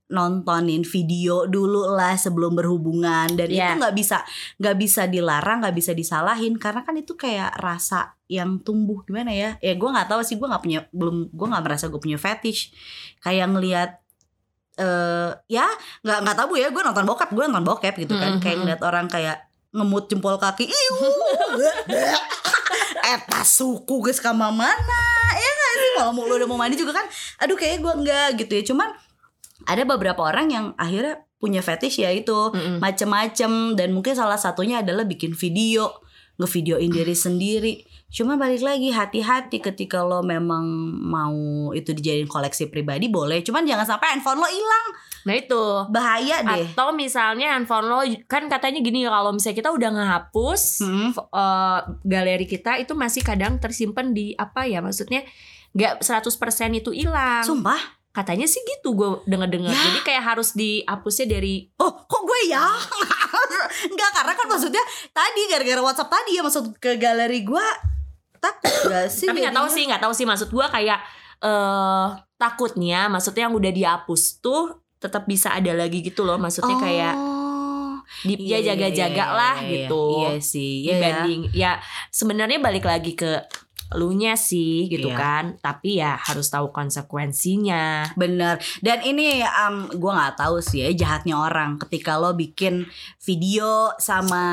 nontonin 0.06 0.86
video 0.86 1.50
dulu 1.50 1.90
lah 1.90 2.14
sebelum 2.14 2.54
berhubungan 2.54 3.26
dan 3.34 3.50
Iya. 3.50 3.74
itu 3.74 3.82
nggak 3.82 3.94
bisa 3.94 4.22
nggak 4.62 4.76
bisa 4.78 5.02
dilarang 5.10 5.66
nggak 5.66 5.74
bisa 5.74 5.92
disalahin 5.98 6.54
karena 6.62 6.86
kan 6.86 6.94
itu 6.94 7.18
kayak 7.18 7.50
rasa 7.58 8.14
yang 8.30 8.62
tumbuh 8.62 9.02
gimana 9.02 9.34
ya 9.34 9.58
ya 9.58 9.74
gue 9.74 9.88
nggak 9.90 10.06
tahu 10.06 10.22
sih 10.22 10.38
gue 10.38 10.46
nggak 10.46 10.62
punya 10.62 10.80
belum 10.94 11.34
gue 11.34 11.46
nggak 11.50 11.64
merasa 11.66 11.90
gue 11.90 11.98
punya 11.98 12.18
fetish 12.18 12.70
kayak 13.18 13.50
ngelihat 13.50 13.90
eh 14.76 15.30
ya 15.48 15.64
nggak 16.04 16.18
nggak 16.24 16.36
tabu 16.36 16.60
ya 16.60 16.68
gue 16.68 16.82
nonton 16.84 17.08
bokep 17.08 17.32
gue 17.32 17.44
nonton 17.48 17.64
bokep 17.64 17.94
gitu 17.96 18.14
kan. 18.16 18.36
Mhm. 18.36 18.42
kayak 18.44 18.56
ngeliat 18.60 18.82
orang 18.84 19.06
kayak 19.08 19.48
ngemut 19.72 20.08
jempol 20.08 20.36
kaki 20.40 20.68
eta 23.06 23.40
suku 23.46 24.02
guys 24.02 24.18
kama 24.18 24.50
mana? 24.50 25.02
Ya 25.36 25.50
nggak 25.50 25.72
sih? 25.78 25.90
Kalau 26.00 26.12
mau 26.12 26.26
lu 26.26 26.34
udah 26.38 26.48
mau 26.48 26.58
mandi 26.58 26.74
juga 26.74 26.96
kan? 26.96 27.06
Aduh 27.44 27.54
kayak 27.54 27.78
gue 27.82 27.92
enggak 27.92 28.28
gitu 28.40 28.52
ya. 28.52 28.62
Cuman 28.66 28.88
ada 29.66 29.82
beberapa 29.86 30.20
orang 30.26 30.50
yang 30.50 30.66
akhirnya 30.74 31.22
punya 31.38 31.60
fetish 31.62 32.02
ya 32.02 32.10
itu. 32.10 32.50
Mm-mm. 32.50 32.80
macem-macem 32.82 33.76
dan 33.78 33.88
mungkin 33.92 34.16
salah 34.16 34.40
satunya 34.40 34.80
adalah 34.82 35.04
bikin 35.06 35.36
video 35.36 35.92
ngevideoin 36.36 36.92
diri 36.92 37.16
sendiri. 37.16 37.74
Cuma 38.06 38.38
balik 38.38 38.62
lagi 38.62 38.92
hati-hati 38.92 39.58
ketika 39.60 40.04
lo 40.04 40.22
memang 40.22 40.64
mau 41.00 41.36
itu 41.74 41.90
dijadiin 41.92 42.30
koleksi 42.30 42.70
pribadi 42.70 43.10
boleh. 43.10 43.42
Cuman 43.42 43.66
jangan 43.66 43.84
sampai 43.84 44.16
handphone 44.16 44.40
lo 44.40 44.48
hilang. 44.48 44.86
Nah 45.26 45.34
itu. 45.34 45.64
Bahaya 45.90 46.36
deh. 46.44 46.70
Atau 46.70 46.94
misalnya 46.94 47.56
handphone 47.56 47.88
lo 47.90 48.00
kan 48.30 48.46
katanya 48.46 48.80
gini 48.80 49.04
kalau 49.04 49.34
misalnya 49.34 49.58
kita 49.58 49.70
udah 49.74 49.90
ngehapus 49.96 50.62
Hmm. 50.86 51.10
eh, 51.12 51.78
galeri 52.04 52.46
kita 52.46 52.78
itu 52.78 52.92
masih 52.94 53.24
kadang 53.26 53.58
tersimpan 53.58 54.12
di 54.14 54.36
apa 54.38 54.68
ya 54.68 54.78
maksudnya 54.84 55.26
nggak 55.76 56.00
100% 56.00 56.72
itu 56.78 56.90
hilang. 56.94 57.44
Sumpah 57.44 57.80
katanya 58.16 58.48
sih 58.48 58.64
gitu 58.64 58.96
gue 58.96 59.20
denger 59.28 59.48
dengar 59.52 59.76
Ya. 59.76 59.82
jadi 59.92 60.00
kayak 60.00 60.24
harus 60.24 60.56
dihapusnya 60.56 61.28
dari 61.28 61.68
oh 61.76 61.92
kok 62.08 62.22
gue 62.24 62.40
ya? 62.48 62.64
Enggak 63.92 64.10
karena 64.16 64.32
kan 64.32 64.46
maksudnya 64.48 64.80
tadi 65.12 65.44
gara-gara 65.52 65.84
WhatsApp 65.84 66.08
tadi 66.08 66.40
ya 66.40 66.42
masuk 66.42 66.80
ke 66.80 66.96
galeri 66.96 67.44
gue 67.44 67.66
takut 68.40 68.72
gak 68.88 69.12
sih 69.12 69.28
tapi 69.28 69.44
nggak 69.44 69.52
tahu 69.52 69.68
sih 69.68 69.84
nggak 69.84 70.00
tahu 70.00 70.12
sih. 70.16 70.24
Maksud 70.24 70.48
gue 70.48 70.66
kayak 70.72 70.98
eh 71.44 72.06
takutnya 72.40 73.12
maksudnya 73.12 73.52
yang 73.52 73.54
udah 73.54 73.68
dihapus 73.68 74.40
tuh 74.40 74.80
tetap 74.96 75.28
bisa 75.28 75.52
ada 75.52 75.76
lagi 75.76 76.00
gitu 76.00 76.24
loh. 76.24 76.40
Maksudnya 76.40 76.80
kayak 76.80 77.14
Oh, 77.16 78.00
di, 78.22 78.38
iya, 78.38 78.56
ya 78.56 78.58
iya, 78.62 78.66
jaga-jaga 78.72 79.24
iya, 79.28 79.34
lah 79.34 79.56
iya, 79.60 79.68
gitu. 79.68 80.02
Iya 80.22 80.32
sih, 80.38 80.72
iya 80.80 80.88
ya. 80.88 80.92
dibanding 80.94 81.40
ya 81.52 81.70
sebenarnya 82.08 82.58
balik 82.62 82.86
lagi 82.86 83.12
ke 83.12 83.42
lunya 83.92 84.34
sih 84.34 84.86
gitu 84.86 85.06
Iya. 85.06 85.16
kan 85.16 85.44
tapi 85.58 85.98
ya 85.98 86.18
harus 86.18 86.48
tahu 86.48 86.74
konsekuensinya 86.74 88.10
Bener 88.14 88.58
Dan 88.78 88.98
ini 89.00 89.38
um, 89.42 89.86
gue 89.88 90.10
nggak 90.10 90.36
tahu 90.36 90.58
sih 90.58 90.82
ya 90.82 90.90
jahatnya 90.92 91.36
orang 91.36 91.78
ketika 91.78 92.16
lo 92.16 92.32
bikin 92.32 92.88
video 93.20 93.94
sama 93.96 94.44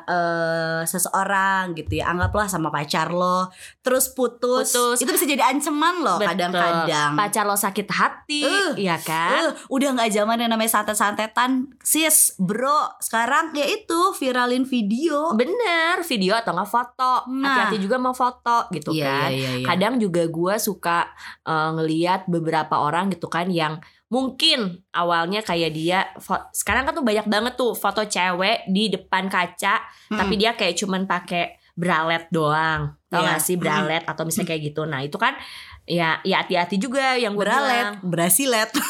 eh, 0.00 0.82
seseorang 0.84 1.74
gitu 1.74 1.98
ya 1.98 2.10
anggaplah 2.10 2.46
sama 2.46 2.68
pacar 2.68 3.10
lo 3.10 3.50
terus 3.80 4.08
putus, 4.08 4.72
Putus. 4.72 4.98
itu 4.98 5.10
bisa 5.12 5.24
jadi 5.24 5.44
ancaman 5.44 6.00
Betul. 6.00 6.26
kadang-kadang. 6.26 7.10
pacar 7.14 7.44
lo 7.44 7.54
sakit 7.54 7.88
hati 7.88 8.42
Uh, 8.44 8.74
ya 8.74 8.98
kan 8.98 9.30
Eh, 9.36 9.50
udah 9.68 9.94
nggak 9.94 10.10
zaman 10.10 10.36
yang 10.36 10.50
namanya 10.50 10.72
santet-santetan 10.72 11.70
sis 11.78 12.34
bro 12.36 12.90
sekarang 12.98 13.52
ya 13.52 13.64
itu 13.64 14.00
viralin 14.14 14.64
video 14.64 15.30
bener 15.32 16.02
video 16.02 16.34
atau 16.34 16.52
nggak 16.52 16.66
foto 16.66 17.12
Nah. 17.30 17.44
hati-hati 17.44 17.78
juga 17.78 17.96
mau 17.96 18.12
foto 18.12 18.63
gitu 18.70 18.90
kan 18.94 19.28
iya, 19.28 19.60
iya. 19.60 19.66
kadang 19.66 19.98
juga 19.98 20.24
gue 20.24 20.54
suka 20.56 21.10
eh, 21.42 21.70
ngeliat 21.74 22.24
beberapa 22.26 22.78
orang 22.78 23.10
gitu 23.10 23.26
kan 23.26 23.48
yang 23.48 23.82
mungkin 24.06 24.84
awalnya 24.90 25.42
kayak 25.42 25.74
dia 25.74 26.06
sekarang 26.52 26.86
kan 26.86 26.94
tuh 26.94 27.02
banyak 27.02 27.26
banget 27.26 27.54
tuh 27.54 27.74
foto 27.74 28.04
cewek 28.04 28.68
di 28.68 28.88
depan 28.88 29.26
kaca 29.26 29.82
Hmm. 30.06 30.20
tapi 30.20 30.36
dia 30.36 30.52
kayak 30.52 30.76
cuman 30.76 31.08
pakai 31.08 31.56
bralet 31.74 32.28
doang 32.30 32.94
tau 33.08 33.24
Iya. 33.24 33.34
gak 33.34 33.40
sih 33.42 33.56
bralet 33.56 34.04
atau 34.04 34.22
misalnya 34.22 34.54
kayak 34.54 34.62
gitu 34.70 34.84
nah 34.84 35.00
itu 35.00 35.16
kan 35.16 35.34
ya 35.82 36.20
ya 36.22 36.44
hati-hati 36.44 36.78
juga 36.78 37.16
yang 37.16 37.34
gue 37.34 37.42
bilang 37.42 37.58
Bralet, 37.58 37.88
brasilet. 38.00 38.70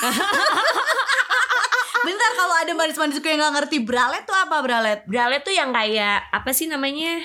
Bentar 2.05 2.31
kalau 2.37 2.55
ada 2.55 2.73
manis-manisku 2.77 3.25
yang 3.25 3.41
gak 3.41 3.55
ngerti 3.57 3.79
bralet 3.81 4.23
tuh 4.23 4.37
apa 4.37 4.61
bralet? 4.61 5.01
bralet 5.09 5.41
tuh 5.41 5.55
yang 5.57 5.73
kayak 5.73 6.29
apa 6.29 6.51
sih 6.53 6.69
namanya 6.69 7.17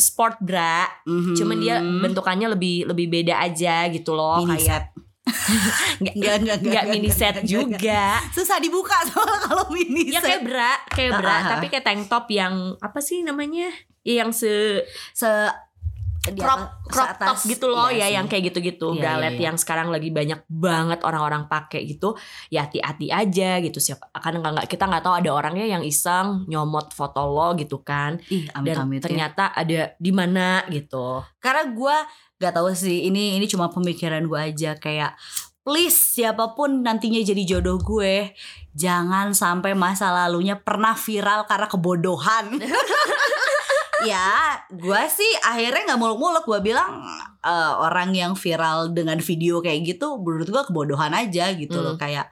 sport 0.00 0.40
bra 0.40 0.88
Mhm. 1.04 1.34
cuman 1.34 1.56
dia 1.56 1.76
bentukannya 1.78 2.48
lebih 2.50 2.88
lebih 2.88 3.06
beda 3.06 3.38
aja 3.38 3.86
gitu 3.86 4.12
loh 4.12 4.40
Mini 4.40 4.56
kayak 4.58 4.90
nggak 6.02 6.14
Enggak, 6.16 6.34
enggak, 6.40 6.58
nggak 6.60 6.84
mini 6.90 7.10
set 7.12 7.36
juga 7.44 8.18
Susah 8.32 8.58
dibuka 8.58 8.96
soalnya 9.06 9.38
kalau 9.40 9.64
mini 9.70 10.10
ya 10.10 10.18
set. 10.18 10.26
kayak 10.26 10.42
bra 10.42 10.72
kayak 10.88 11.12
bra 11.14 11.30
ah. 11.30 11.40
tapi 11.54 11.66
kayak 11.68 11.84
tank 11.84 12.02
top 12.08 12.26
yang 12.28 12.74
apa 12.78 12.98
sih 12.98 13.22
namanya 13.22 13.70
ya 14.00 14.24
yang 14.24 14.32
se 14.32 14.82
Se 15.12 15.28
di 16.22 16.36
crop 16.36 16.60
atas- 16.60 16.84
crop 16.86 17.06
seatas. 17.08 17.28
top 17.32 17.38
gitu 17.48 17.66
loh 17.66 17.88
Iya 17.88 17.96
ya 17.96 18.04
sih. 18.04 18.14
yang 18.14 18.26
kayak 18.26 18.44
gitu-gitu 18.46 18.88
Iya, 18.92 19.00
bralet 19.00 19.24
iya, 19.26 19.36
iya. 19.36 19.44
yang 19.48 19.56
sekarang 19.56 19.88
lagi 19.88 20.08
banyak 20.10 20.40
banget 20.46 21.00
orang-orang 21.00 21.46
pakai 21.46 21.80
gitu 21.86 22.12
ya 22.48 22.62
hati-hati 22.62 23.08
aja 23.08 23.56
gitu 23.58 23.78
siapa 23.78 24.12
akan 24.12 24.32
nggak 24.38 24.66
kita 24.66 24.84
nggak 24.84 25.00
tahu 25.00 25.14
ada 25.16 25.30
orangnya 25.30 25.64
yang 25.66 25.80
iseng 25.80 26.44
nyomot 26.44 26.92
foto 26.92 27.24
lo 27.24 27.54
gitu 27.54 27.80
kan 27.80 28.20
Ih, 28.26 28.52
dan 28.52 28.84
amit-amit 28.84 28.98
ya. 28.98 29.04
ternyata 29.06 29.48
ada 29.50 29.96
di 29.96 30.10
mana 30.10 30.60
gitu 30.68 31.24
Karena 31.38 31.64
gue 31.66 31.96
gak 32.36 32.52
tahu 32.54 32.68
sih 32.70 33.04
ini 33.04 33.36
ini 33.36 33.46
cuma 33.46 33.68
pemikiran 33.68 34.20
gue 34.22 34.36
aja 34.36 34.72
kayak 34.74 35.16
please 35.60 36.16
siapa 36.16 36.52
pun 36.52 36.80
nantinya 36.80 37.20
jadi 37.22 37.42
jodoh 37.46 37.76
gue 37.76 38.32
jangan 38.72 39.32
sampai 39.32 39.72
masa 39.74 40.08
lalunya 40.10 40.56
pernah 40.56 40.92
viral 40.94 41.44
karena 41.44 41.66
kebodohan. 41.66 42.44
ya, 44.02 44.28
gue 44.68 45.02
sih 45.08 45.30
akhirnya 45.40 45.92
nggak 45.92 46.00
muluk-muluk 46.00 46.44
gue 46.44 46.72
bilang 46.72 47.00
eh, 47.40 47.72
orang 47.76 48.12
yang 48.12 48.32
viral 48.34 48.90
dengan 48.90 49.18
video 49.18 49.58
kayak 49.58 49.96
gitu 49.96 50.20
menurut 50.20 50.46
gue 50.46 50.62
kebodohan 50.66 51.12
aja 51.12 51.52
gitu 51.52 51.78
loh 51.78 51.94
Hmm. 51.94 52.02
kayak 52.02 52.26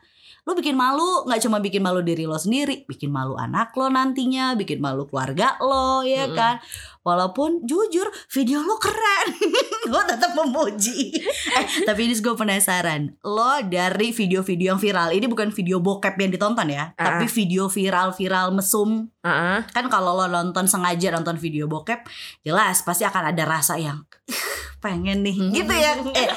lu 0.49 0.57
bikin 0.57 0.73
malu 0.73 1.05
nggak 1.23 1.41
cuma 1.41 1.61
bikin 1.61 1.79
malu 1.79 2.01
diri 2.01 2.25
lo 2.25 2.35
sendiri 2.35 2.83
bikin 2.83 3.09
malu 3.09 3.37
anak 3.37 3.69
lo 3.75 3.87
nantinya 3.87 4.57
bikin 4.57 4.81
malu 4.81 5.05
keluarga 5.05 5.61
lo 5.61 6.01
ya 6.01 6.25
Mm-mm. 6.25 6.33
kan 6.33 6.57
walaupun 7.03 7.61
jujur 7.63 8.05
video 8.29 8.61
lo 8.61 8.77
keren 8.77 9.29
gue 9.93 10.03
tetap 10.07 10.33
memuji 10.35 11.13
eh 11.51 11.65
tapi 11.85 12.01
ini 12.03 12.17
gue 12.17 12.33
penasaran 12.33 13.13
lo 13.23 13.61
dari 13.63 14.09
video-video 14.11 14.73
yang 14.73 14.81
viral 14.81 15.09
ini 15.11 15.25
bukan 15.25 15.49
video 15.51 15.79
bokep 15.79 16.17
yang 16.17 16.31
ditonton 16.31 16.69
ya 16.69 16.91
Ah. 16.91 17.13
tapi 17.15 17.29
video 17.29 17.69
viral-viral 17.69 18.49
mesum 18.51 19.05
Heeh. 19.21 19.69
kan 19.69 19.85
kalau 19.87 20.17
lo 20.17 20.27
nonton 20.27 20.65
sengaja 20.65 21.09
nonton 21.11 21.37
video 21.37 21.65
bokep 21.67 22.09
jelas 22.41 22.81
pasti 22.81 23.05
akan 23.05 23.31
ada 23.31 23.45
rasa 23.45 23.77
yang 23.77 24.01
"Ih, 24.25 24.41
pengen 24.79 25.21
nih 25.21 25.37
Hmm. 25.37 25.53
gitu 25.53 25.75
ya 25.75 25.93
eh 25.93 26.29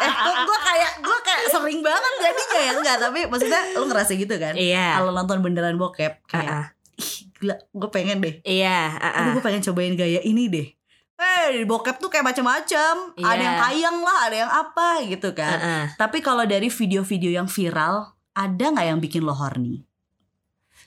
eh 0.00 0.12
gue 0.40 0.58
kayak 0.60 0.92
gue 1.00 1.18
sering 1.46 1.80
banget 1.80 2.12
jadinya 2.20 2.58
ya 2.58 2.70
enggak 2.76 2.96
tapi 2.98 3.18
maksudnya 3.26 3.60
lo 3.74 3.84
ngerasa 3.84 4.12
gitu 4.14 4.34
kan 4.36 4.52
iya 4.54 4.96
kalau 4.96 5.10
nonton 5.10 5.40
beneran 5.40 5.76
bokep 5.76 6.22
kayak 6.24 6.44
Heeh. 6.44 6.66
ih 7.00 7.12
gila 7.34 7.54
gue 7.58 7.88
pengen 7.90 8.16
deh 8.20 8.34
iya 8.42 8.94
heeh. 8.94 9.12
aduh 9.20 9.30
gue 9.36 9.42
pengen 9.42 9.62
cobain 9.62 9.94
gaya 9.94 10.20
ini 10.20 10.48
deh 10.48 10.68
Eh, 11.14 11.54
di 11.54 11.62
bokep 11.62 12.02
tuh 12.02 12.10
kayak 12.10 12.26
macam-macam. 12.26 13.14
Ada 13.14 13.38
Iya. 13.38 13.38
yang 13.38 13.56
kayang 13.62 13.98
lah, 14.02 14.18
ada 14.26 14.34
yang 14.34 14.50
apa 14.50 14.98
gitu 15.06 15.30
kan. 15.30 15.62
Heeh. 15.62 15.84
Tapi 15.94 16.18
kalau 16.18 16.42
dari 16.42 16.66
video-video 16.66 17.30
yang 17.30 17.46
viral, 17.46 18.18
ada 18.34 18.64
nggak 18.74 18.86
yang 18.90 18.98
bikin 18.98 19.22
lo 19.22 19.30
horny? 19.30 19.86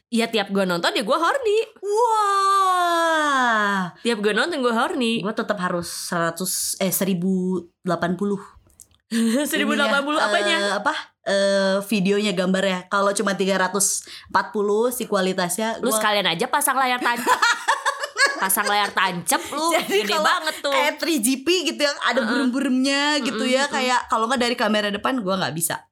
Iya 0.08 0.28
tiap 0.28 0.52
gue 0.52 0.64
nonton 0.64 0.96
ya 0.96 1.04
gue 1.04 1.18
horny 1.20 1.58
Wah, 1.84 3.92
Tiap 4.00 4.24
gue 4.24 4.32
nonton 4.32 4.64
gue 4.64 4.72
horny 4.72 5.20
gue 5.20 5.34
tetap 5.36 5.60
harus 5.60 5.88
100 6.12 6.80
eh 6.80 6.92
1080. 6.92 7.84
1080 9.48 9.56
Ininya, 9.78 10.20
apanya? 10.22 10.58
eh, 10.58 10.74
apa? 10.76 10.94
Eh 11.24 11.78
videonya 11.86 12.32
gambarnya. 12.32 12.88
Kalau 12.88 13.12
cuma 13.12 13.34
340 13.34 14.28
si 14.90 15.04
kualitasnya 15.06 15.80
Lu 15.80 15.88
gua- 15.88 15.96
sekalian 15.96 16.28
aja 16.28 16.46
pasang 16.46 16.76
layar 16.76 17.00
tancap 17.00 17.36
Pasang 18.38 18.64
layar 18.66 18.92
tancap 18.92 19.42
lu. 19.50 19.74
Jadi 19.74 20.04
Gede 20.04 20.20
banget 20.20 20.56
tuh. 20.60 20.70
kayak 20.70 20.94
3GP 20.98 21.48
gitu 21.68 21.82
yang 21.82 21.98
ada 22.02 22.22
burung-burungnya 22.22 23.18
gitu 23.20 23.44
ya. 23.44 23.66
Mm-mm, 23.66 23.74
kayak 23.74 24.00
kalau 24.08 24.28
nggak 24.28 24.40
dari 24.40 24.56
kamera 24.56 24.88
depan 24.88 25.20
gua 25.20 25.36
nggak 25.38 25.56
bisa. 25.56 25.90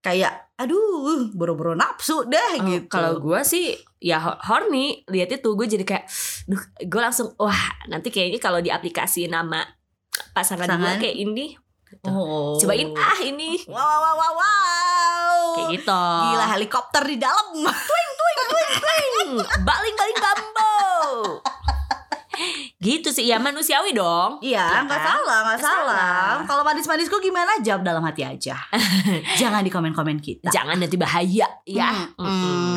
Kayak 0.00 0.50
aduh 0.56 1.28
boro-boro 1.30 1.72
nafsu 1.72 2.24
dah 2.24 2.56
Oh, 2.56 2.64
gitu. 2.66 2.88
Kalau 2.88 3.16
gue 3.18 3.40
sih 3.42 3.70
ya 3.98 4.18
ho- 4.18 4.40
horny 4.42 5.04
lihat 5.06 5.30
itu. 5.30 5.48
Gue 5.52 5.64
jadi 5.64 5.84
kayak 5.84 6.04
duh 6.46 6.58
gue 6.80 7.00
langsung 7.00 7.30
wah 7.36 7.60
nanti 7.86 8.08
kayaknya 8.08 8.40
kalau 8.40 8.58
di 8.58 8.68
aplikasi 8.68 9.28
nama 9.28 9.60
pasangan? 10.32 10.66
gue 10.72 10.92
kayak 10.98 11.16
ini 11.18 11.54
oh. 12.02 12.56
cobain 12.56 12.88
ah 12.92 13.18
ini 13.20 13.60
wow 13.68 13.78
wow 14.00 14.14
wow 14.14 14.32
wow 14.34 15.38
kayak 15.54 15.68
gitu 15.74 16.02
gila 16.26 16.46
helikopter 16.48 17.02
di 17.04 17.16
dalam 17.16 17.46
Hmm, 19.20 19.36
baling 19.62 19.94
baling 19.94 20.18
bambu 20.18 21.38
gitu 22.80 23.12
sih 23.12 23.24
ya 23.24 23.36
manusiawi 23.36 23.92
dong 23.92 24.40
Iya, 24.40 24.64
Ya 24.64 24.80
nggak 24.82 24.96
kan? 24.96 25.06
salah, 25.12 25.38
nggak 25.44 25.60
salah. 25.60 25.84
salah. 25.86 26.48
Kalau 26.48 26.62
manis-manisku 26.64 27.20
gimana? 27.20 27.60
Jawab 27.60 27.84
dalam 27.84 28.00
hati 28.00 28.24
aja. 28.24 28.56
Jangan 29.40 29.60
di 29.60 29.68
komen-komen 29.68 30.16
kita. 30.18 30.48
jangan 30.48 30.80
nanti 30.80 30.96
bahaya 30.96 31.46
ya 31.62 31.90
Mm-mm. 32.16 32.16
Hmm. 32.16 32.69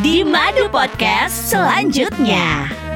Di 0.00 0.24
Madu 0.24 0.72
Podcast 0.72 1.52
selanjutnya. 1.52 2.89